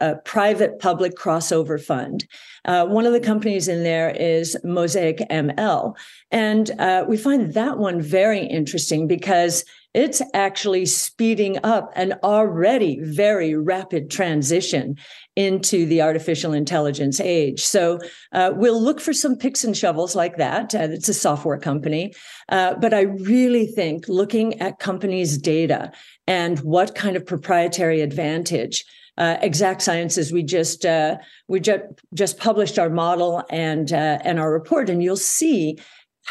a, 0.00 0.16
private 0.16 0.78
public 0.78 1.16
crossover 1.16 1.82
fund. 1.82 2.26
Uh, 2.66 2.84
one 2.84 3.06
of 3.06 3.14
the 3.14 3.20
companies 3.20 3.68
in 3.68 3.82
there 3.82 4.10
is 4.10 4.56
mosaic 4.62 5.18
ml 5.30 5.94
and 6.30 6.70
uh, 6.78 7.04
we 7.08 7.16
find 7.16 7.54
that 7.54 7.78
one 7.78 8.02
very 8.02 8.44
interesting 8.44 9.06
because 9.06 9.64
it's 9.94 10.20
actually 10.34 10.86
speeding 10.86 11.58
up 11.64 11.90
an 11.96 12.14
already 12.22 13.00
very 13.00 13.54
rapid 13.54 14.10
transition 14.10 14.96
into 15.34 15.86
the 15.86 16.02
artificial 16.02 16.52
intelligence 16.52 17.20
age. 17.20 17.64
So 17.64 17.98
uh, 18.32 18.52
we'll 18.54 18.80
look 18.80 19.00
for 19.00 19.12
some 19.12 19.36
picks 19.36 19.64
and 19.64 19.76
shovels 19.76 20.14
like 20.14 20.36
that. 20.36 20.74
Uh, 20.74 20.88
it's 20.90 21.08
a 21.08 21.14
software 21.14 21.58
company. 21.58 22.12
Uh, 22.48 22.74
but 22.74 22.92
I 22.92 23.02
really 23.02 23.66
think 23.66 24.08
looking 24.08 24.60
at 24.60 24.78
companies' 24.78 25.38
data 25.38 25.92
and 26.26 26.58
what 26.60 26.94
kind 26.94 27.16
of 27.16 27.24
proprietary 27.24 28.00
advantage 28.00 28.84
uh, 29.18 29.36
exact 29.42 29.82
sciences 29.82 30.32
we 30.32 30.44
just 30.44 30.86
uh, 30.86 31.16
we 31.48 31.58
just 31.58 31.82
just 32.14 32.38
published 32.38 32.78
our 32.78 32.88
model 32.88 33.42
and 33.50 33.92
uh, 33.92 34.18
and 34.22 34.38
our 34.38 34.52
report 34.52 34.88
and 34.88 35.02
you'll 35.02 35.16
see 35.16 35.76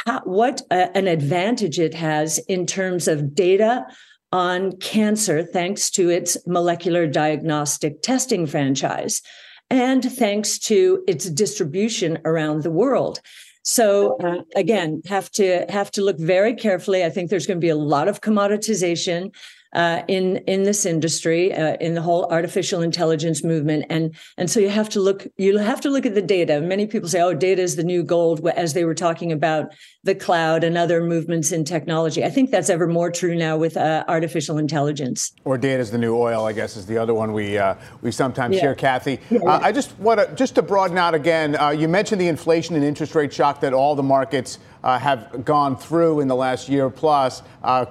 how, 0.06 0.22
what 0.22 0.62
a, 0.72 0.96
an 0.96 1.08
advantage 1.08 1.80
it 1.80 1.94
has 1.94 2.38
in 2.48 2.66
terms 2.66 3.08
of 3.08 3.34
data 3.34 3.86
on 4.32 4.78
cancer, 4.78 5.44
thanks 5.44 5.90
to 5.92 6.10
its 6.10 6.38
molecular 6.46 7.08
diagnostic 7.08 8.02
testing 8.02 8.46
franchise, 8.46 9.22
and 9.70 10.04
thanks 10.04 10.60
to 10.60 11.04
its 11.08 11.30
distribution 11.30 12.20
around 12.26 12.64
the 12.64 12.72
world. 12.72 13.22
So 13.64 14.18
uh, 14.24 14.44
again, 14.56 15.02
have 15.08 15.30
to 15.32 15.66
have 15.68 15.92
to 15.92 16.02
look 16.02 16.18
very 16.18 16.56
carefully. 16.56 17.04
I 17.04 17.10
think 17.10 17.30
there's 17.30 17.48
going 17.48 17.60
to 17.60 17.66
be 17.66 17.70
a 17.70 17.76
lot 17.76 18.08
of 18.08 18.22
commoditization 18.22 19.34
uh, 19.74 20.04
in 20.08 20.38
in 20.48 20.64
this 20.64 20.86
industry, 20.86 21.54
uh, 21.54 21.76
in 21.82 21.94
the 21.94 22.02
whole 22.02 22.26
artificial 22.32 22.82
intelligence 22.82 23.44
movement, 23.44 23.86
and 23.90 24.16
and 24.38 24.50
so 24.50 24.60
you 24.60 24.70
have 24.70 24.90
to 24.90 25.00
look 25.00 25.28
you 25.38 25.58
have 25.58 25.82
to 25.82 25.90
look 25.90 26.06
at 26.06 26.16
the 26.16 26.22
data. 26.22 26.62
Many 26.62 26.88
people 26.88 27.10
say, 27.10 27.22
"Oh, 27.22 27.34
data 27.34 27.62
is 27.62 27.76
the 27.76 27.84
new 27.84 28.04
gold," 28.04 28.48
as 28.48 28.74
they 28.74 28.86
were 28.86 28.96
talking 28.96 29.32
about 29.32 29.74
the 30.04 30.16
cloud 30.16 30.64
and 30.64 30.78
other 30.78 31.04
movements 31.04 31.52
in 31.52 31.66
technology. 31.66 32.24
I 32.24 32.30
think 32.30 32.50
that's 32.50 32.70
ever 32.70 32.88
more 32.88 33.12
true 33.12 33.36
now 33.36 33.58
with 33.58 33.76
uh, 33.76 34.06
artificial 34.08 34.58
intelligence. 34.58 35.34
Or 35.44 35.58
data 35.58 35.80
is 35.80 35.92
the 35.92 35.98
new 35.98 36.16
oil, 36.16 36.46
I 36.46 36.54
guess, 36.54 36.78
is 36.78 36.86
the 36.86 36.98
other 36.98 37.14
one 37.14 37.34
we 37.34 37.58
uh, 37.58 37.76
we 38.02 38.12
sometimes 38.12 38.56
yeah. 38.56 38.62
hear. 38.62 38.76
Cathie, 38.76 39.20
yeah. 39.30 39.40
Uh, 39.42 39.60
I 39.62 39.72
just 39.72 39.98
want 40.00 40.20
to 40.20 40.34
just 40.36 40.56
to 40.56 40.62
broaden 40.62 40.98
out 40.98 41.14
again. 41.14 41.58
Uh, 41.58 41.70
you 41.70 41.88
mentioned 41.90 42.22
the 42.22 42.30
inflation 42.30 42.76
and 42.76 42.86
interest 42.86 43.16
rate 43.16 43.34
shock 43.34 43.60
that 43.62 43.74
all 43.74 43.96
the 43.96 44.04
markets 44.04 44.60
have 44.84 45.44
gone 45.44 45.76
through 45.76 46.22
in 46.22 46.30
the 46.30 46.36
last 46.36 46.70
year 46.70 46.90
plus, 46.90 47.44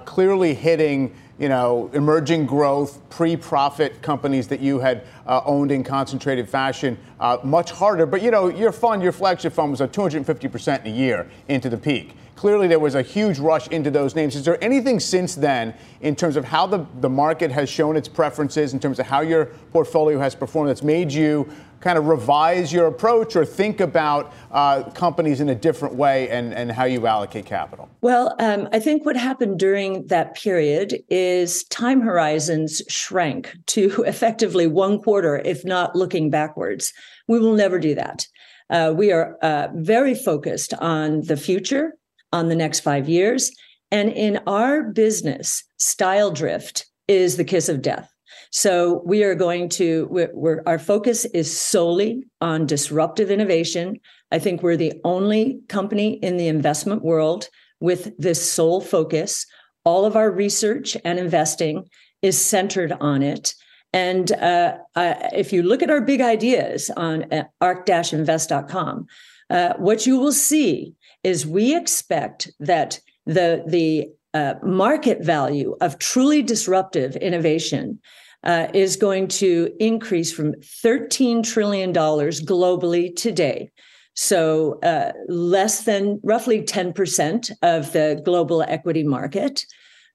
clearly 0.05 0.55
hitting 0.55 1.13
you 1.39 1.49
know, 1.49 1.89
emerging 1.93 2.45
growth, 2.45 2.99
pre-profit 3.09 4.01
companies 4.01 4.47
that 4.47 4.59
you 4.59 4.79
had 4.79 5.03
uh, 5.27 5.41
owned 5.45 5.71
in 5.71 5.83
concentrated 5.83 6.49
fashion 6.49 6.97
uh, 7.19 7.37
much 7.43 7.71
harder. 7.71 8.05
But 8.05 8.21
you 8.21 8.31
know, 8.31 8.47
your 8.47 8.71
fund, 8.71 9.03
your 9.03 9.11
flagship 9.11 9.53
fund, 9.53 9.71
was 9.71 9.81
at 9.81 9.93
250 9.93 10.47
percent 10.47 10.85
in 10.85 10.93
a 10.93 10.95
year 10.95 11.29
into 11.47 11.69
the 11.69 11.77
peak. 11.77 12.15
Clearly, 12.37 12.67
there 12.67 12.79
was 12.79 12.93
a 12.93 13.01
huge 13.01 13.39
rush 13.39 13.67
into 13.69 13.89
those 13.89 14.15
names. 14.15 14.35
Is 14.35 14.45
there 14.45 14.63
anything 14.63 14.99
since 14.99 15.33
then 15.33 15.73
in 16.01 16.15
terms 16.15 16.35
of 16.35 16.45
how 16.45 16.67
the, 16.67 16.85
the 17.01 17.09
market 17.09 17.51
has 17.51 17.67
shown 17.67 17.97
its 17.97 18.07
preferences, 18.07 18.73
in 18.73 18.79
terms 18.79 18.99
of 18.99 19.07
how 19.07 19.21
your 19.21 19.47
portfolio 19.73 20.19
has 20.19 20.35
performed, 20.35 20.69
that's 20.69 20.83
made 20.83 21.11
you 21.11 21.49
kind 21.79 21.97
of 21.97 22.05
revise 22.05 22.71
your 22.71 22.85
approach 22.87 23.35
or 23.35 23.43
think 23.43 23.79
about 23.79 24.33
uh, 24.51 24.83
companies 24.91 25.41
in 25.41 25.49
a 25.49 25.55
different 25.55 25.95
way 25.95 26.29
and, 26.29 26.53
and 26.53 26.71
how 26.71 26.85
you 26.85 27.07
allocate 27.07 27.45
capital? 27.45 27.89
Well, 28.01 28.35
um, 28.39 28.69
I 28.71 28.79
think 28.79 29.03
what 29.03 29.17
happened 29.17 29.57
during 29.57 30.05
that 30.07 30.35
period 30.35 30.95
is 31.09 31.63
time 31.65 32.01
horizons 32.01 32.83
shrank 32.87 33.51
to 33.67 34.03
effectively 34.07 34.67
one 34.67 34.99
quarter, 34.99 35.37
if 35.43 35.65
not 35.65 35.95
looking 35.95 36.29
backwards. 36.29 36.93
We 37.27 37.39
will 37.39 37.53
never 37.53 37.79
do 37.79 37.95
that. 37.95 38.27
Uh, 38.69 38.93
we 38.95 39.11
are 39.11 39.37
uh, 39.41 39.69
very 39.73 40.13
focused 40.13 40.73
on 40.75 41.21
the 41.21 41.37
future, 41.37 41.93
on 42.31 42.49
the 42.49 42.55
next 42.55 42.81
five 42.81 43.07
years. 43.07 43.51
And 43.91 44.11
in 44.11 44.39
our 44.47 44.83
business, 44.83 45.63
style 45.77 46.31
drift 46.31 46.85
is 47.07 47.37
the 47.37 47.45
kiss 47.45 47.69
of 47.69 47.81
death. 47.81 48.11
So 48.51 49.01
we 49.05 49.23
are 49.23 49.35
going 49.35 49.69
to, 49.69 50.07
we're, 50.09 50.31
we're, 50.33 50.63
our 50.65 50.79
focus 50.79 51.25
is 51.25 51.59
solely 51.59 52.23
on 52.41 52.65
disruptive 52.65 53.29
innovation. 53.29 53.99
I 54.31 54.39
think 54.39 54.61
we're 54.61 54.77
the 54.77 54.93
only 55.03 55.59
company 55.67 56.13
in 56.15 56.37
the 56.37 56.47
investment 56.47 57.03
world 57.03 57.49
with 57.79 58.17
this 58.17 58.51
sole 58.51 58.81
focus. 58.81 59.45
All 59.83 60.05
of 60.05 60.15
our 60.15 60.31
research 60.31 60.97
and 61.05 61.19
investing 61.19 61.87
is 62.21 62.39
centered 62.39 62.93
on 62.99 63.21
it. 63.21 63.53
And 63.93 64.31
uh, 64.33 64.77
if 64.95 65.53
you 65.53 65.63
look 65.63 65.81
at 65.81 65.89
our 65.89 66.01
big 66.01 66.21
ideas 66.21 66.89
on 66.97 67.31
uh, 67.31 67.43
ark-invest.com, 67.61 69.07
uh, 69.49 69.73
what 69.77 70.05
you 70.05 70.17
will 70.19 70.33
see 70.33 70.93
is 71.23 71.45
we 71.45 71.75
expect 71.75 72.51
that 72.59 72.99
the 73.25 73.63
the 73.67 74.09
uh, 74.33 74.55
market 74.63 75.23
value 75.23 75.75
of 75.81 75.97
truly 75.99 76.41
disruptive 76.43 77.15
innovation 77.15 77.99
uh, 78.43 78.67
is 78.73 78.95
going 78.95 79.27
to 79.27 79.69
increase 79.79 80.31
from 80.31 80.53
$13 80.53 81.43
trillion 81.43 81.91
globally 81.91 83.15
today. 83.15 83.71
So, 84.13 84.79
uh, 84.81 85.11
less 85.27 85.83
than 85.83 86.19
roughly 86.23 86.61
10% 86.61 87.51
of 87.61 87.91
the 87.93 88.21
global 88.25 88.63
equity 88.63 89.03
market. 89.03 89.65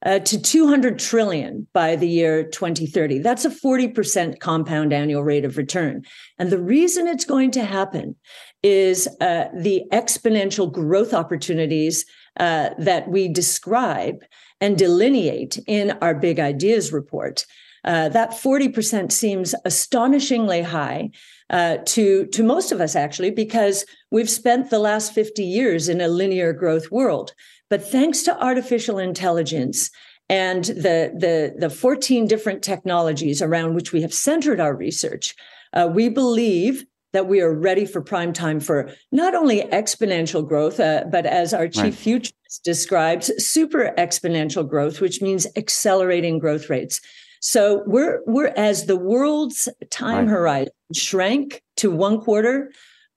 Uh, 0.05 0.19
to 0.19 0.41
200 0.41 0.99
trillion 0.99 1.65
by 1.73 1.95
the 1.95 2.09
year 2.09 2.43
2030. 2.43 3.21
That's 3.21 3.45
a 3.45 3.51
40% 3.51 4.41
compound 4.41 4.93
annual 4.93 5.23
rate 5.23 5.45
of 5.45 5.57
return. 5.57 6.03
And 6.41 6.51
the 6.51 6.61
reason 6.61 7.07
it's 7.07 7.25
going 7.25 7.53
to 7.53 7.65
happen 7.65 8.17
is 8.65 9.09
uh, 9.21 9.45
the 9.55 9.85
exponential 9.93 10.73
growth 10.73 11.15
opportunities 11.15 12.05
uh, 12.41 12.71
that 12.79 13.09
we 13.09 13.29
describe 13.29 14.25
and 14.61 14.77
delineate 14.79 15.59
in 15.67 15.93
our 16.01 16.15
big 16.15 16.41
ideas 16.41 16.93
report. 16.93 17.45
Uh, 17.85 18.09
that 18.09 18.31
40% 18.31 19.11
seems 19.11 19.55
astonishingly 19.65 20.63
high 20.63 21.11
uh, 21.51 21.79
to, 21.87 22.27
to 22.27 22.43
most 22.43 22.71
of 22.71 22.81
us, 22.81 22.95
actually, 22.95 23.31
because 23.31 23.85
we've 24.11 24.31
spent 24.31 24.71
the 24.71 24.79
last 24.79 25.13
50 25.13 25.43
years 25.43 25.89
in 25.89 26.01
a 26.01 26.09
linear 26.09 26.53
growth 26.53 26.91
world. 26.93 27.35
But 27.73 27.91
thanks 27.91 28.23
to 28.25 28.39
artificial 28.39 28.99
intelligence 28.99 29.91
and 30.29 30.63
the, 30.63 31.11
the, 31.19 31.55
the 31.59 31.71
14 31.71 32.27
different 32.27 32.63
technologies 32.63 33.41
around 33.41 33.73
which 33.73 33.95
we 33.95 34.03
have 34.03 34.13
centered 34.13 34.61
our 34.61 34.77
research, 34.77 35.35
uh, 35.73 35.89
we 35.91 36.11
believe 36.11 36.85
that 37.15 37.29
we 37.29 37.41
are 37.41 37.51
ready 37.51 37.87
for 37.87 38.03
prime 38.03 38.35
time 38.35 38.61
for 38.61 38.91
not 39.11 39.35
only 39.35 39.63
exponential 39.63 40.47
growth, 40.47 40.81
uh, 40.81 41.05
but 41.11 41.25
as 41.25 41.55
our 41.55 41.67
chief 41.67 41.83
right. 41.83 41.95
futurist 41.95 42.63
describes, 42.63 43.33
super 43.43 43.95
exponential 43.97 44.69
growth, 44.69 45.01
which 45.01 45.23
means 45.23 45.47
accelerating 45.57 46.39
growth 46.39 46.69
rates. 46.69 47.01
So 47.41 47.85
we're 47.87 48.21
we're 48.27 48.53
as 48.55 48.85
the 48.85 48.97
world's 48.97 49.67
time 49.89 50.27
right. 50.27 50.31
horizon 50.31 50.73
shrank 50.93 51.63
to 51.79 51.91
one 51.91 52.21
quarter. 52.21 52.71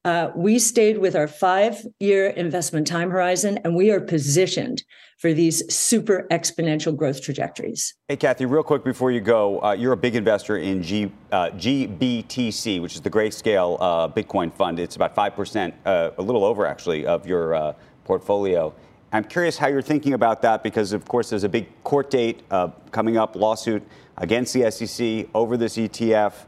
Uh, 0.05 0.31
we 0.35 0.59
stayed 0.59 0.99
with 0.99 1.15
our 1.15 1.27
five-year 1.27 2.27
investment 2.27 2.85
time 2.85 3.09
horizon, 3.09 3.57
and 3.63 3.75
we 3.75 3.89
are 3.89 3.99
positioned 3.99 4.83
for 5.17 5.33
these 5.33 5.63
super 5.73 6.27
exponential 6.29 6.95
growth 6.95 7.23
trajectories. 7.23 7.95
Hey, 8.07 8.15
Cathie, 8.15 8.45
real 8.45 8.61
quick 8.61 8.83
before 8.83 9.09
you 9.09 9.19
go, 9.19 9.59
uh, 9.63 9.71
you're 9.71 9.93
a 9.93 9.97
big 9.97 10.15
investor 10.15 10.57
in 10.57 10.83
G, 10.83 11.11
uh, 11.31 11.49
GBTC, 11.49 12.83
which 12.83 12.93
is 12.93 13.01
the 13.01 13.09
Grayscale 13.09 13.77
uh, 13.79 14.07
Bitcoin 14.07 14.53
fund. 14.53 14.79
It's 14.79 14.95
about 14.95 15.15
5%, 15.15 15.73
uh, 15.87 16.11
a 16.15 16.21
little 16.21 16.45
over 16.45 16.67
actually, 16.67 17.07
of 17.07 17.25
your 17.25 17.55
uh, 17.55 17.73
portfolio. 18.03 18.75
I'm 19.11 19.23
curious 19.23 19.57
how 19.57 19.67
you're 19.67 19.81
thinking 19.81 20.13
about 20.13 20.43
that 20.43 20.61
because, 20.61 20.93
of 20.93 21.05
course, 21.05 21.31
there's 21.31 21.45
a 21.45 21.49
big 21.49 21.67
court 21.83 22.11
date 22.11 22.43
uh, 22.51 22.67
coming 22.91 23.17
up, 23.17 23.35
lawsuit 23.35 23.81
against 24.17 24.53
the 24.53 24.69
SEC 24.69 25.27
over 25.33 25.57
this 25.57 25.77
ETF. 25.77 26.45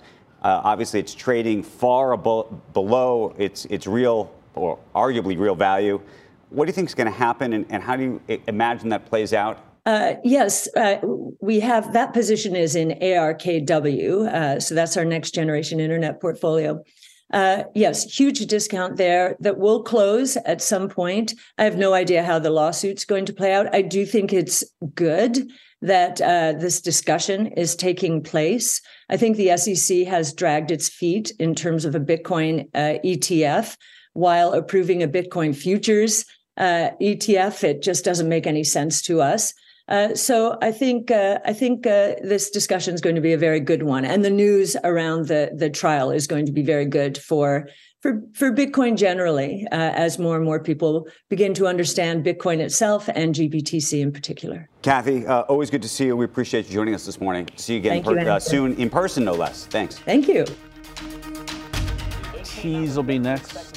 Obviously, 0.64 1.00
it's 1.00 1.14
trading 1.14 1.64
far 1.64 2.16
below 2.18 3.36
its, 3.38 3.66
its 3.66 3.88
real 3.88 4.34
or 4.56 4.80
arguably 4.96 5.38
real 5.38 5.56
value. 5.56 6.02
What 6.50 6.66
do 6.66 6.70
you 6.70 6.74
think 6.74 6.90
is 6.90 6.96
going 6.96 7.12
to 7.12 7.18
happen, 7.18 7.54
and, 7.54 7.66
and, 7.70 7.84
how 7.84 7.96
do 7.96 8.04
you 8.04 8.42
imagine 8.48 8.90
that 8.90 9.06
plays 9.06 9.34
out? 9.34 9.60
Uh, 9.86 10.16
yes, 10.24 10.68
uh, 10.76 10.98
we 11.40 11.60
have 11.62 11.94
that 11.94 12.14
position 12.14 12.56
is 12.56 12.76
in 12.76 12.90
ARKW, 13.02 14.28
uh, 14.28 14.60
so 14.60 14.76
that's 14.76 14.98
our 14.98 15.06
next 15.06 15.32
generation 15.32 15.80
internet 15.80 16.20
portfolio. 16.20 16.84
Uh, 17.34 17.64
yes, 17.76 18.04
huge 18.04 18.46
discount 18.46 18.96
there 18.96 19.36
that 19.40 19.58
will 19.58 19.84
close 19.84 20.38
at 20.38 20.62
some 20.62 20.88
point. 20.88 21.34
I 21.58 21.66
have 21.66 21.78
no 21.78 21.94
idea 21.94 22.24
how 22.24 22.40
the 22.40 22.50
lawsuit's 22.50 23.06
going 23.06 23.26
to 23.26 23.34
play 23.34 23.54
out. 23.54 23.74
I 23.76 23.82
do 23.82 24.06
think 24.06 24.32
it's 24.32 24.64
good 24.96 25.52
that 25.82 26.22
uh, 26.22 26.54
this 26.54 26.82
discussion 26.82 27.48
is 27.48 27.76
taking 27.76 28.24
place. 28.24 28.82
I 29.10 29.18
think 29.18 29.38
the 29.38 29.56
SEC 29.58 30.08
has 30.08 30.34
dragged 30.34 30.72
its 30.72 30.90
feet 30.90 31.32
in 31.38 31.54
terms 31.54 31.86
of 31.86 31.96
a 31.96 32.00
Bitcoin 32.00 32.70
uh, 32.74 33.00
ETF 33.06 33.78
while 34.14 34.54
approving 34.54 35.04
a 35.04 35.08
Bitcoin 35.08 35.56
futures 35.56 36.26
uh, 36.58 36.92
ETF. 37.02 37.64
It 37.64 37.84
just 37.84 38.04
doesn't 38.04 38.30
make 38.30 38.48
any 38.48 38.64
sense 38.64 39.02
to 39.04 39.22
us. 39.22 39.54
Uh, 39.88 40.14
so 40.16 40.58
I 40.62 40.72
think 40.72 41.12
uh, 41.12 41.40
I 41.46 41.54
think 41.54 41.88
uh, 41.88 42.16
this 42.22 42.50
discussion 42.50 42.94
is 42.94 43.02
going 43.02 43.16
to 43.16 43.22
be 43.22 43.34
a 43.34 43.38
very 43.38 43.60
good 43.60 43.84
one, 43.84 44.04
and 44.04 44.24
the 44.24 44.30
news 44.30 44.76
around 44.84 45.28
the 45.28 45.52
the 45.56 45.70
trial 45.70 46.12
is 46.12 46.28
going 46.28 46.46
to 46.46 46.52
be 46.52 46.62
very 46.62 46.86
good 46.86 47.18
for 47.18 47.68
for 48.02 48.22
for 48.34 48.52
Bitcoin 48.52 48.98
generally, 48.98 49.66
uh, 49.72 49.76
as 49.76 50.20
more 50.20 50.36
and 50.36 50.44
more 50.44 50.62
people 50.62 51.08
begin 51.30 51.54
to 51.54 51.68
understand 51.68 52.26
Bitcoin 52.26 52.60
itself 52.60 53.10
and 53.16 53.34
GBTC 53.34 54.02
in 54.02 54.12
particular. 54.12 54.70
Cathie, 54.82 55.26
uh, 55.26 55.42
always 55.42 55.70
good 55.70 55.82
to 55.82 55.90
see 55.90 56.08
you. 56.08 56.18
We 56.18 56.26
appreciate 56.26 56.68
you 56.68 56.74
joining 56.74 56.94
us 56.94 57.06
this 57.06 57.22
morning. 57.22 57.48
See 57.56 57.74
you 57.74 57.80
again 57.80 58.04
per- 58.04 58.20
you, 58.20 58.40
soon 58.42 58.76
in 58.76 58.90
person, 58.90 59.24
no 59.24 59.34
less. 59.34 59.68
Thanks. 59.68 60.00
Thank 60.00 60.28
you. 60.28 60.46
Cheese 62.44 62.96
will 62.96 63.04
be 63.04 63.20
next. 63.20 63.77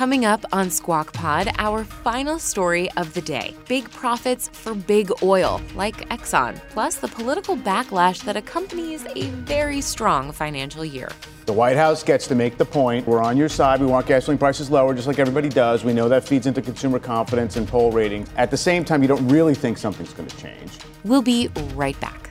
Coming 0.00 0.24
up 0.24 0.46
on 0.50 0.70
Squawk 0.70 1.12
Pod, 1.12 1.52
our 1.58 1.84
final 1.84 2.38
story 2.38 2.90
of 2.92 3.12
the 3.12 3.20
day 3.20 3.54
big 3.68 3.90
profits 3.90 4.48
for 4.48 4.74
big 4.74 5.12
oil, 5.22 5.60
like 5.74 6.08
Exxon, 6.08 6.58
plus 6.70 6.96
the 6.96 7.08
political 7.08 7.54
backlash 7.54 8.24
that 8.24 8.34
accompanies 8.34 9.04
a 9.14 9.24
very 9.44 9.82
strong 9.82 10.32
financial 10.32 10.86
year. 10.86 11.10
The 11.44 11.52
White 11.52 11.76
House 11.76 12.02
gets 12.02 12.26
to 12.28 12.34
make 12.34 12.56
the 12.56 12.64
point 12.64 13.06
we're 13.06 13.20
on 13.20 13.36
your 13.36 13.50
side. 13.50 13.78
We 13.78 13.88
want 13.88 14.06
gasoline 14.06 14.38
prices 14.38 14.70
lower, 14.70 14.94
just 14.94 15.06
like 15.06 15.18
everybody 15.18 15.50
does. 15.50 15.84
We 15.84 15.92
know 15.92 16.08
that 16.08 16.26
feeds 16.26 16.46
into 16.46 16.62
consumer 16.62 16.98
confidence 16.98 17.56
and 17.56 17.68
poll 17.68 17.92
ratings. 17.92 18.30
At 18.38 18.50
the 18.50 18.56
same 18.56 18.86
time, 18.86 19.02
you 19.02 19.08
don't 19.08 19.28
really 19.28 19.54
think 19.54 19.76
something's 19.76 20.14
going 20.14 20.30
to 20.30 20.36
change. 20.38 20.78
We'll 21.04 21.20
be 21.20 21.50
right 21.74 22.00
back. 22.00 22.30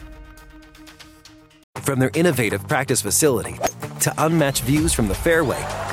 From 1.75 1.99
their 1.99 2.10
innovative 2.15 2.67
practice 2.67 3.03
facility 3.03 3.60
to 3.99 4.13
unmatched 4.17 4.63
views 4.63 4.91
from 4.91 5.08
the 5.08 5.13
fairway. 5.13 5.63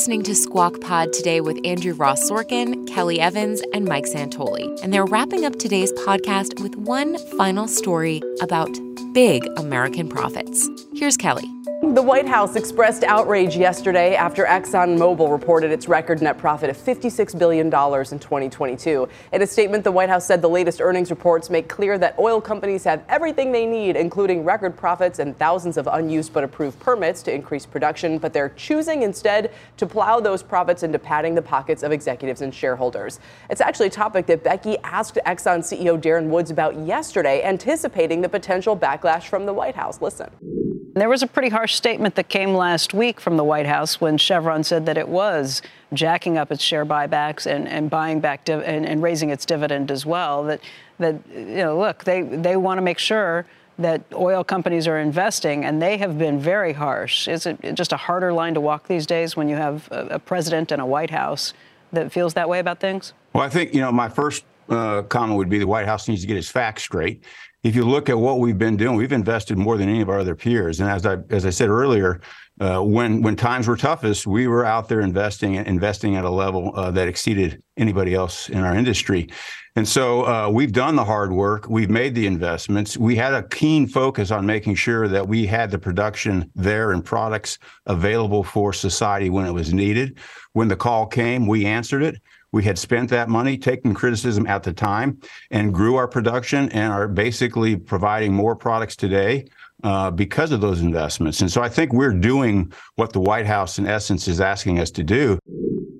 Listening 0.00 0.22
to 0.22 0.34
Squawk 0.34 0.80
Pod 0.80 1.12
today 1.12 1.42
with 1.42 1.60
Andrew 1.62 1.92
Ross 1.92 2.30
Sorkin, 2.30 2.86
Kelly 2.88 3.20
Evans, 3.20 3.60
and 3.74 3.84
Mike 3.84 4.06
Santoli. 4.06 4.66
And 4.82 4.94
they're 4.94 5.04
wrapping 5.04 5.44
up 5.44 5.58
today's 5.58 5.92
podcast 5.92 6.58
with 6.62 6.74
one 6.74 7.18
final 7.36 7.68
story 7.68 8.22
about 8.40 8.70
big 9.12 9.46
American 9.58 10.08
profits. 10.08 10.70
Here's 10.94 11.18
Kelly. 11.18 11.44
The 11.92 12.02
White 12.02 12.28
House 12.28 12.54
expressed 12.54 13.02
outrage 13.02 13.56
yesterday 13.56 14.14
after 14.14 14.44
ExxonMobil 14.44 15.28
reported 15.28 15.72
its 15.72 15.88
record 15.88 16.22
net 16.22 16.38
profit 16.38 16.70
of 16.70 16.76
$56 16.76 17.36
billion 17.36 17.66
in 17.66 17.70
2022. 17.72 19.08
In 19.32 19.42
a 19.42 19.46
statement, 19.46 19.82
the 19.82 19.90
White 19.90 20.08
House 20.08 20.24
said 20.24 20.40
the 20.40 20.48
latest 20.48 20.80
earnings 20.80 21.10
reports 21.10 21.50
make 21.50 21.68
clear 21.68 21.98
that 21.98 22.16
oil 22.16 22.40
companies 22.40 22.84
have 22.84 23.02
everything 23.08 23.50
they 23.50 23.66
need, 23.66 23.96
including 23.96 24.44
record 24.44 24.76
profits 24.76 25.18
and 25.18 25.36
thousands 25.36 25.76
of 25.76 25.88
unused 25.88 26.32
but 26.32 26.44
approved 26.44 26.78
permits 26.78 27.24
to 27.24 27.34
increase 27.34 27.66
production, 27.66 28.18
but 28.18 28.32
they're 28.32 28.50
choosing 28.50 29.02
instead 29.02 29.52
to 29.76 29.84
plow 29.84 30.20
those 30.20 30.44
profits 30.44 30.84
into 30.84 30.98
padding 30.98 31.34
the 31.34 31.42
pockets 31.42 31.82
of 31.82 31.90
executives 31.90 32.40
and 32.40 32.54
shareholders. 32.54 33.18
It's 33.50 33.60
actually 33.60 33.88
a 33.88 33.90
topic 33.90 34.26
that 34.26 34.44
Becky 34.44 34.78
asked 34.84 35.18
Exxon 35.26 35.58
CEO 35.58 36.00
Darren 36.00 36.28
Woods 36.28 36.52
about 36.52 36.78
yesterday, 36.78 37.42
anticipating 37.42 38.20
the 38.20 38.28
potential 38.28 38.76
backlash 38.76 39.24
from 39.24 39.44
the 39.44 39.52
White 39.52 39.74
House. 39.74 40.00
Listen. 40.00 40.69
There 40.94 41.08
was 41.08 41.22
a 41.22 41.26
pretty 41.26 41.50
harsh 41.50 41.74
statement 41.74 42.16
that 42.16 42.28
came 42.28 42.54
last 42.54 42.92
week 42.92 43.20
from 43.20 43.36
the 43.36 43.44
White 43.44 43.66
House 43.66 44.00
when 44.00 44.18
Chevron 44.18 44.64
said 44.64 44.86
that 44.86 44.98
it 44.98 45.08
was 45.08 45.62
jacking 45.92 46.36
up 46.36 46.50
its 46.50 46.62
share 46.62 46.84
buybacks 46.84 47.46
and, 47.46 47.68
and 47.68 47.88
buying 47.88 48.20
back 48.20 48.44
div- 48.44 48.62
and, 48.64 48.84
and 48.84 49.02
raising 49.02 49.30
its 49.30 49.44
dividend 49.44 49.90
as 49.90 50.04
well. 50.04 50.44
That 50.44 50.60
that 50.98 51.16
you 51.32 51.56
know, 51.56 51.78
look, 51.78 52.04
they 52.04 52.22
they 52.22 52.56
want 52.56 52.78
to 52.78 52.82
make 52.82 52.98
sure 52.98 53.46
that 53.78 54.02
oil 54.12 54.44
companies 54.44 54.86
are 54.86 54.98
investing, 54.98 55.64
and 55.64 55.80
they 55.80 55.96
have 55.98 56.18
been 56.18 56.38
very 56.38 56.72
harsh. 56.72 57.28
Is 57.28 57.46
it 57.46 57.74
just 57.74 57.92
a 57.92 57.96
harder 57.96 58.32
line 58.32 58.54
to 58.54 58.60
walk 58.60 58.88
these 58.88 59.06
days 59.06 59.36
when 59.36 59.48
you 59.48 59.56
have 59.56 59.88
a, 59.90 60.06
a 60.06 60.18
president 60.18 60.72
and 60.72 60.82
a 60.82 60.86
White 60.86 61.10
House 61.10 61.54
that 61.92 62.12
feels 62.12 62.34
that 62.34 62.48
way 62.48 62.58
about 62.58 62.80
things? 62.80 63.14
Well, 63.32 63.44
I 63.44 63.48
think 63.48 63.74
you 63.74 63.80
know 63.80 63.92
my 63.92 64.08
first 64.08 64.44
uh, 64.68 65.02
comment 65.02 65.36
would 65.38 65.48
be 65.48 65.58
the 65.58 65.66
White 65.66 65.86
House 65.86 66.08
needs 66.08 66.20
to 66.22 66.26
get 66.26 66.36
its 66.36 66.50
facts 66.50 66.82
straight 66.82 67.24
if 67.62 67.74
you 67.76 67.84
look 67.84 68.08
at 68.08 68.18
what 68.18 68.38
we've 68.38 68.58
been 68.58 68.76
doing, 68.76 68.96
we've 68.96 69.12
invested 69.12 69.58
more 69.58 69.76
than 69.76 69.88
any 69.88 70.00
of 70.00 70.08
our 70.08 70.20
other 70.20 70.34
peers. 70.34 70.80
And 70.80 70.88
as 70.88 71.04
I 71.04 71.18
as 71.28 71.44
I 71.44 71.50
said 71.50 71.68
earlier, 71.68 72.20
uh, 72.60 72.80
when 72.80 73.22
when 73.22 73.36
times 73.36 73.68
were 73.68 73.76
toughest, 73.76 74.26
we 74.26 74.46
were 74.46 74.64
out 74.64 74.88
there 74.88 75.00
investing 75.00 75.54
investing 75.54 76.16
at 76.16 76.24
a 76.24 76.30
level 76.30 76.72
uh, 76.74 76.90
that 76.92 77.08
exceeded 77.08 77.62
anybody 77.76 78.14
else 78.14 78.48
in 78.48 78.58
our 78.58 78.74
industry. 78.74 79.28
And 79.76 79.86
so 79.86 80.26
uh, 80.26 80.48
we've 80.50 80.72
done 80.72 80.96
the 80.96 81.04
hard 81.04 81.32
work. 81.32 81.68
We've 81.68 81.90
made 81.90 82.14
the 82.14 82.26
investments. 82.26 82.96
We 82.96 83.14
had 83.14 83.34
a 83.34 83.46
keen 83.48 83.86
focus 83.86 84.30
on 84.30 84.44
making 84.44 84.74
sure 84.74 85.06
that 85.06 85.28
we 85.28 85.46
had 85.46 85.70
the 85.70 85.78
production 85.78 86.50
there 86.56 86.90
and 86.92 87.04
products 87.04 87.58
available 87.86 88.42
for 88.42 88.72
society 88.72 89.30
when 89.30 89.46
it 89.46 89.52
was 89.52 89.72
needed. 89.72 90.18
When 90.54 90.68
the 90.68 90.76
call 90.76 91.06
came, 91.06 91.46
we 91.46 91.66
answered 91.66 92.02
it. 92.02 92.20
We 92.52 92.64
had 92.64 92.78
spent 92.78 93.10
that 93.10 93.28
money, 93.28 93.56
taken 93.56 93.94
criticism 93.94 94.46
at 94.46 94.62
the 94.62 94.72
time, 94.72 95.20
and 95.50 95.72
grew 95.72 95.96
our 95.96 96.08
production 96.08 96.68
and 96.70 96.92
are 96.92 97.06
basically 97.06 97.76
providing 97.76 98.32
more 98.32 98.56
products 98.56 98.96
today 98.96 99.46
uh, 99.84 100.10
because 100.10 100.50
of 100.52 100.60
those 100.60 100.80
investments. 100.80 101.40
And 101.40 101.50
so 101.50 101.62
I 101.62 101.68
think 101.68 101.92
we're 101.92 102.12
doing 102.12 102.72
what 102.96 103.12
the 103.12 103.20
White 103.20 103.46
House, 103.46 103.78
in 103.78 103.86
essence, 103.86 104.26
is 104.28 104.40
asking 104.40 104.78
us 104.80 104.90
to 104.92 105.04
do. 105.04 105.38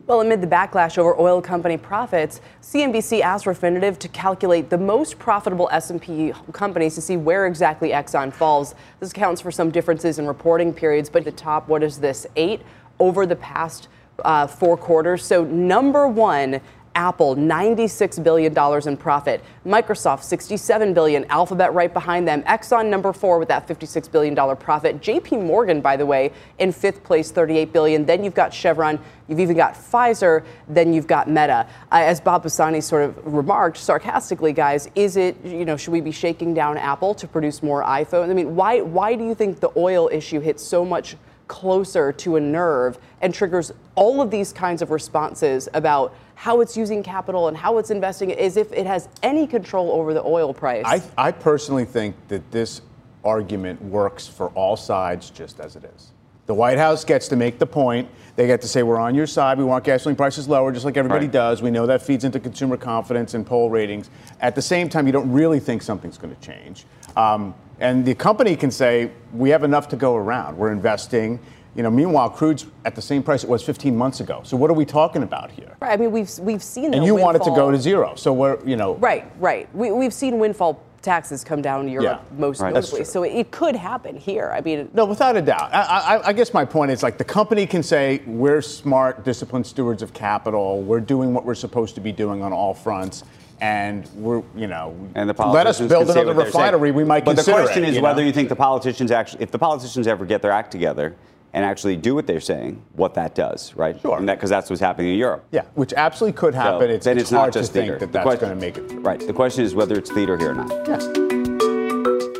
Well, 0.06 0.22
amid 0.22 0.40
the 0.40 0.46
backlash 0.48 0.98
over 0.98 1.16
oil 1.20 1.40
company 1.40 1.76
profits, 1.76 2.40
CNBC 2.62 3.20
asked 3.20 3.44
Refinitiv 3.44 3.96
to 3.98 4.08
calculate 4.08 4.68
the 4.68 4.76
most 4.76 5.20
profitable 5.20 5.68
S&P 5.70 6.32
companies 6.52 6.96
to 6.96 7.00
see 7.00 7.16
where 7.16 7.46
exactly 7.46 7.90
Exxon 7.90 8.32
falls. 8.32 8.74
This 8.98 9.12
accounts 9.12 9.40
for 9.40 9.52
some 9.52 9.70
differences 9.70 10.18
in 10.18 10.26
reporting 10.26 10.74
periods, 10.74 11.08
but 11.08 11.24
the 11.24 11.30
top, 11.30 11.68
what 11.68 11.84
is 11.84 12.00
this, 12.00 12.26
eight 12.34 12.62
over 12.98 13.24
the 13.24 13.36
past 13.36 13.86
uh, 14.24 14.46
four 14.46 14.76
quarters. 14.76 15.24
So, 15.24 15.44
number 15.44 16.06
one, 16.08 16.60
Apple, 16.94 17.36
$96 17.36 18.22
billion 18.22 18.88
in 18.88 18.96
profit. 18.96 19.42
Microsoft, 19.64 20.24
67 20.24 20.92
billion. 20.92 21.24
Alphabet 21.26 21.72
right 21.72 21.92
behind 21.92 22.26
them. 22.26 22.42
Exxon, 22.42 22.88
number 22.88 23.12
four, 23.12 23.38
with 23.38 23.48
that 23.48 23.68
$56 23.68 24.10
billion 24.10 24.34
profit. 24.56 25.00
JP 25.00 25.44
Morgan, 25.44 25.80
by 25.80 25.96
the 25.96 26.04
way, 26.04 26.32
in 26.58 26.72
fifth 26.72 27.04
place, 27.04 27.30
38 27.30 27.72
billion. 27.72 28.04
Then 28.04 28.24
you've 28.24 28.34
got 28.34 28.52
Chevron. 28.52 28.98
You've 29.28 29.40
even 29.40 29.56
got 29.56 29.74
Pfizer. 29.74 30.44
Then 30.68 30.92
you've 30.92 31.06
got 31.06 31.28
Meta. 31.28 31.66
Uh, 31.92 32.02
as 32.02 32.20
Bob 32.20 32.42
Pisani 32.42 32.80
sort 32.80 33.04
of 33.04 33.34
remarked 33.34 33.76
sarcastically, 33.76 34.52
guys, 34.52 34.90
is 34.96 35.16
it, 35.16 35.42
you 35.44 35.64
know, 35.64 35.76
should 35.76 35.92
we 35.92 36.00
be 36.00 36.12
shaking 36.12 36.54
down 36.54 36.76
Apple 36.76 37.14
to 37.14 37.28
produce 37.28 37.62
more 37.62 37.84
iPhones? 37.84 38.30
I 38.30 38.34
mean, 38.34 38.56
why, 38.56 38.80
why 38.80 39.14
do 39.14 39.24
you 39.24 39.36
think 39.36 39.60
the 39.60 39.70
oil 39.76 40.08
issue 40.12 40.40
hits 40.40 40.62
so 40.62 40.84
much 40.84 41.16
closer 41.50 42.12
to 42.12 42.36
a 42.36 42.40
nerve 42.40 42.96
and 43.22 43.34
triggers 43.34 43.72
all 43.96 44.22
of 44.22 44.30
these 44.30 44.52
kinds 44.52 44.82
of 44.82 44.92
responses 44.92 45.68
about 45.74 46.14
how 46.36 46.60
it's 46.60 46.76
using 46.76 47.02
capital 47.02 47.48
and 47.48 47.56
how 47.56 47.76
it's 47.78 47.90
investing 47.90 48.32
as 48.32 48.56
if 48.56 48.72
it 48.72 48.86
has 48.86 49.08
any 49.24 49.48
control 49.48 49.90
over 49.90 50.14
the 50.14 50.22
oil 50.22 50.54
price. 50.54 50.84
I, 50.86 51.02
I 51.18 51.32
personally 51.32 51.84
think 51.84 52.14
that 52.28 52.48
this 52.52 52.82
argument 53.24 53.82
works 53.82 54.28
for 54.28 54.50
all 54.50 54.76
sides 54.76 55.28
just 55.28 55.58
as 55.58 55.74
it 55.74 55.82
is. 55.96 56.12
The 56.46 56.54
White 56.54 56.78
House 56.78 57.04
gets 57.04 57.26
to 57.28 57.36
make 57.36 57.58
the 57.58 57.66
point. 57.66 58.08
They 58.36 58.46
get 58.46 58.60
to 58.62 58.68
say, 58.68 58.84
we're 58.84 59.00
on 59.00 59.16
your 59.16 59.26
side. 59.26 59.58
We 59.58 59.64
want 59.64 59.82
gasoline 59.82 60.14
prices 60.14 60.48
lower, 60.48 60.70
just 60.70 60.84
like 60.84 60.96
everybody 60.96 61.26
right. 61.26 61.32
does. 61.32 61.62
We 61.62 61.72
know 61.72 61.84
that 61.86 62.00
feeds 62.00 62.22
into 62.22 62.38
consumer 62.38 62.76
confidence 62.76 63.34
and 63.34 63.44
poll 63.44 63.70
ratings. 63.70 64.08
At 64.40 64.54
the 64.54 64.62
same 64.62 64.88
time, 64.88 65.06
you 65.06 65.12
don't 65.12 65.32
really 65.32 65.58
think 65.58 65.82
something's 65.82 66.16
going 66.16 66.34
to 66.34 66.40
change. 66.40 66.86
Um, 67.16 67.54
and 67.80 68.04
the 68.04 68.14
company 68.14 68.54
can 68.56 68.70
say, 68.70 69.10
we 69.32 69.50
have 69.50 69.64
enough 69.64 69.88
to 69.88 69.96
go 69.96 70.14
around. 70.14 70.56
We're 70.56 70.72
investing. 70.72 71.40
You 71.74 71.82
know, 71.82 71.90
meanwhile, 71.90 72.28
crude's 72.28 72.66
at 72.84 72.94
the 72.94 73.02
same 73.02 73.22
price 73.22 73.42
it 73.44 73.48
was 73.48 73.62
15 73.62 73.96
months 73.96 74.20
ago. 74.20 74.42
So 74.44 74.56
what 74.56 74.70
are 74.70 74.74
we 74.74 74.84
talking 74.84 75.22
about 75.22 75.50
here? 75.50 75.76
Right. 75.80 75.92
I 75.92 75.96
mean, 75.96 76.10
we've 76.10 76.30
we've 76.40 76.62
seen. 76.62 76.92
And 76.94 77.04
you 77.04 77.14
want 77.14 77.36
it 77.36 77.44
to 77.44 77.50
go 77.50 77.70
to 77.70 77.78
zero. 77.78 78.16
So 78.16 78.32
we're, 78.32 78.58
you 78.66 78.76
know. 78.76 78.96
Right. 78.96 79.30
Right. 79.40 79.74
We 79.74 79.92
we've 79.92 80.12
seen 80.12 80.38
windfall 80.38 80.82
taxes 81.00 81.42
come 81.44 81.62
down 81.62 81.86
in 81.86 81.92
Europe 81.92 82.22
Yeah. 82.30 82.38
most 82.38 82.60
Right. 82.60 82.74
Notably. 82.74 83.04
So 83.04 83.22
it 83.22 83.50
could 83.50 83.74
happen 83.76 84.16
here. 84.16 84.52
I 84.54 84.60
mean, 84.60 84.90
No, 84.92 85.06
without 85.06 85.36
a 85.36 85.40
doubt. 85.40 85.72
I, 85.72 86.16
I, 86.16 86.28
I 86.28 86.32
guess 86.34 86.52
my 86.52 86.64
point 86.64 86.90
is 86.90 87.02
like 87.02 87.16
the 87.16 87.24
company 87.24 87.66
can 87.66 87.82
say 87.82 88.20
we're 88.26 88.60
smart, 88.60 89.24
disciplined 89.24 89.66
stewards 89.66 90.02
of 90.02 90.12
capital. 90.12 90.82
We're 90.82 91.00
doing 91.00 91.32
what 91.32 91.46
we're 91.46 91.54
supposed 91.54 91.94
to 91.94 92.02
be 92.02 92.12
doing 92.12 92.42
on 92.42 92.52
all 92.52 92.74
fronts, 92.74 93.24
and 93.60 94.08
we're 94.14 94.42
you 94.56 94.66
know 94.66 94.96
And 95.14 95.28
the 95.28 95.34
let 95.46 95.66
us 95.66 95.80
build 95.80 96.10
another 96.10 96.34
what 96.34 96.46
saying. 96.46 96.46
refinery. 96.46 96.90
We 96.92 97.04
might 97.04 97.24
But 97.24 97.36
the 97.36 97.44
question 97.44 97.84
it, 97.84 97.90
is 97.90 98.00
whether 98.00 98.22
know? 98.22 98.26
you 98.26 98.32
think 98.32 98.48
the 98.48 98.56
politicians 98.56 99.10
actually, 99.10 99.42
if 99.42 99.50
the 99.50 99.58
politicians 99.58 100.06
ever 100.06 100.24
get 100.24 100.42
their 100.42 100.52
act 100.52 100.70
together 100.72 101.14
and 101.52 101.64
actually 101.64 101.96
do 101.96 102.14
what 102.14 102.26
they're 102.26 102.40
saying, 102.40 102.80
what 102.94 103.14
that 103.14 103.34
does, 103.34 103.74
right? 103.74 104.00
Sure. 104.00 104.20
Because 104.20 104.50
that's 104.50 104.70
what's 104.70 104.80
happening 104.80 105.12
in 105.12 105.18
Europe. 105.18 105.44
Yeah, 105.50 105.62
which 105.74 105.92
absolutely 105.92 106.38
could 106.38 106.54
happen. 106.54 106.88
So 106.88 106.94
it's 106.94 107.04
then 107.04 107.16
it's, 107.16 107.24
it's, 107.24 107.32
not 107.32 107.40
hard 107.40 107.52
just 107.52 107.72
to 107.72 107.80
think 107.80 107.98
that 107.98 108.12
The 108.12 108.18
that's 108.24 108.40
going 108.40 108.54
to 108.54 108.60
make 108.60 108.78
it. 108.78 108.82
Right. 109.00 109.18
The 109.18 109.32
question 109.32 109.64
is 109.64 109.74
whether 109.74 109.96
it's 109.96 110.10
theater 110.12 110.38
here 110.38 110.52
or 110.52 110.54
not. 110.54 110.70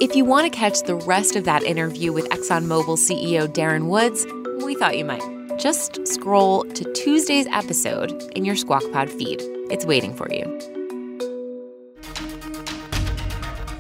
If 0.01 0.17
you 0.17 0.25
want 0.25 0.51
to 0.51 0.57
catch 0.57 0.81
the 0.83 0.95
rest 0.95 1.37
of 1.37 1.45
that 1.45 1.63
interview 1.65 2.13
with 2.13 2.29
ExxonMobil 2.31 2.97
CEO 2.97 3.47
Darren 3.47 3.89
Woods, 3.89 4.27
we 4.65 4.75
thought 4.75 4.97
you 4.97 5.05
might. 5.05 5.23
Just 5.59 6.07
scroll 6.07 6.65
to 6.65 6.93
Tuesday's 6.95 7.47
episode 7.49 8.11
in 8.35 8.45
your 8.45 8.57
Squawk 8.57 8.83
Pod 8.93 9.11
feed. 9.11 9.41
It's 9.71 9.85
waiting 9.85 10.15
for 10.15 10.33
you. 10.33 10.80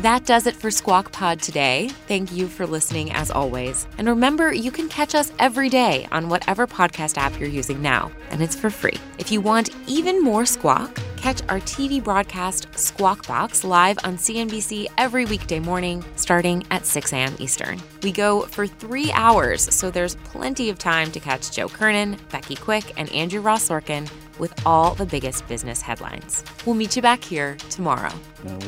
That 0.01 0.25
does 0.25 0.47
it 0.47 0.57
for 0.57 0.71
Squawk 0.71 1.13
Pod 1.13 1.43
today. 1.43 1.91
Thank 2.09 2.33
you 2.33 2.49
for 2.49 2.67
listening 2.67 3.13
as 3.13 3.31
always. 3.31 3.87
And 3.99 4.09
remember, 4.09 4.51
you 4.51 4.71
can 4.71 4.89
catch 4.89 5.15
us 5.15 5.31
every 5.39 5.69
day 5.69 6.09
on 6.11 6.31
whatever 6.31 6.67
podcast 6.67 7.19
app 7.19 7.39
you're 7.39 7.51
using 7.51 7.83
now, 7.83 8.11
and 8.31 8.41
it's 8.41 8.55
for 8.55 8.71
free. 8.71 8.97
If 9.19 9.31
you 9.31 9.43
want 9.43 9.69
even 9.87 10.23
more 10.23 10.47
Squawk, 10.47 10.99
catch 11.20 11.42
our 11.50 11.61
TV 11.61 12.02
broadcast 12.02 12.66
Squawk 12.78 13.26
Box 13.26 13.62
live 13.62 13.98
on 14.04 14.16
CNBC 14.16 14.87
every 14.96 15.26
weekday 15.26 15.61
morning 15.61 16.02
starting 16.16 16.64
at 16.70 16.87
6 16.87 17.12
a.m. 17.12 17.37
Eastern. 17.38 17.80
We 18.02 18.11
go 18.11 18.42
for 18.42 18.66
three 18.66 19.12
hours, 19.12 19.62
so 19.74 19.90
there's 19.90 20.14
plenty 20.16 20.70
of 20.70 20.78
time 20.78 21.12
to 21.12 21.20
catch 21.20 21.52
Joe 21.52 21.68
Kernan, 21.68 22.16
Becky 22.30 22.56
Quick, 22.56 22.98
and 22.98 23.12
Andrew 23.12 23.40
Ross 23.40 23.68
Sorkin 23.68 24.11
with 24.38 24.54
all 24.64 24.94
the 24.94 25.04
biggest 25.04 25.46
business 25.46 25.83
headlines. 25.83 26.42
We'll 26.64 26.74
meet 26.74 26.96
you 26.96 27.02
back 27.02 27.22
here 27.22 27.56
tomorrow. 27.68 28.12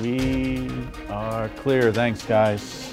We 0.03 0.71
are 1.09 1.49
clear. 1.49 1.91
Thanks, 1.91 2.23
guys. 2.27 2.93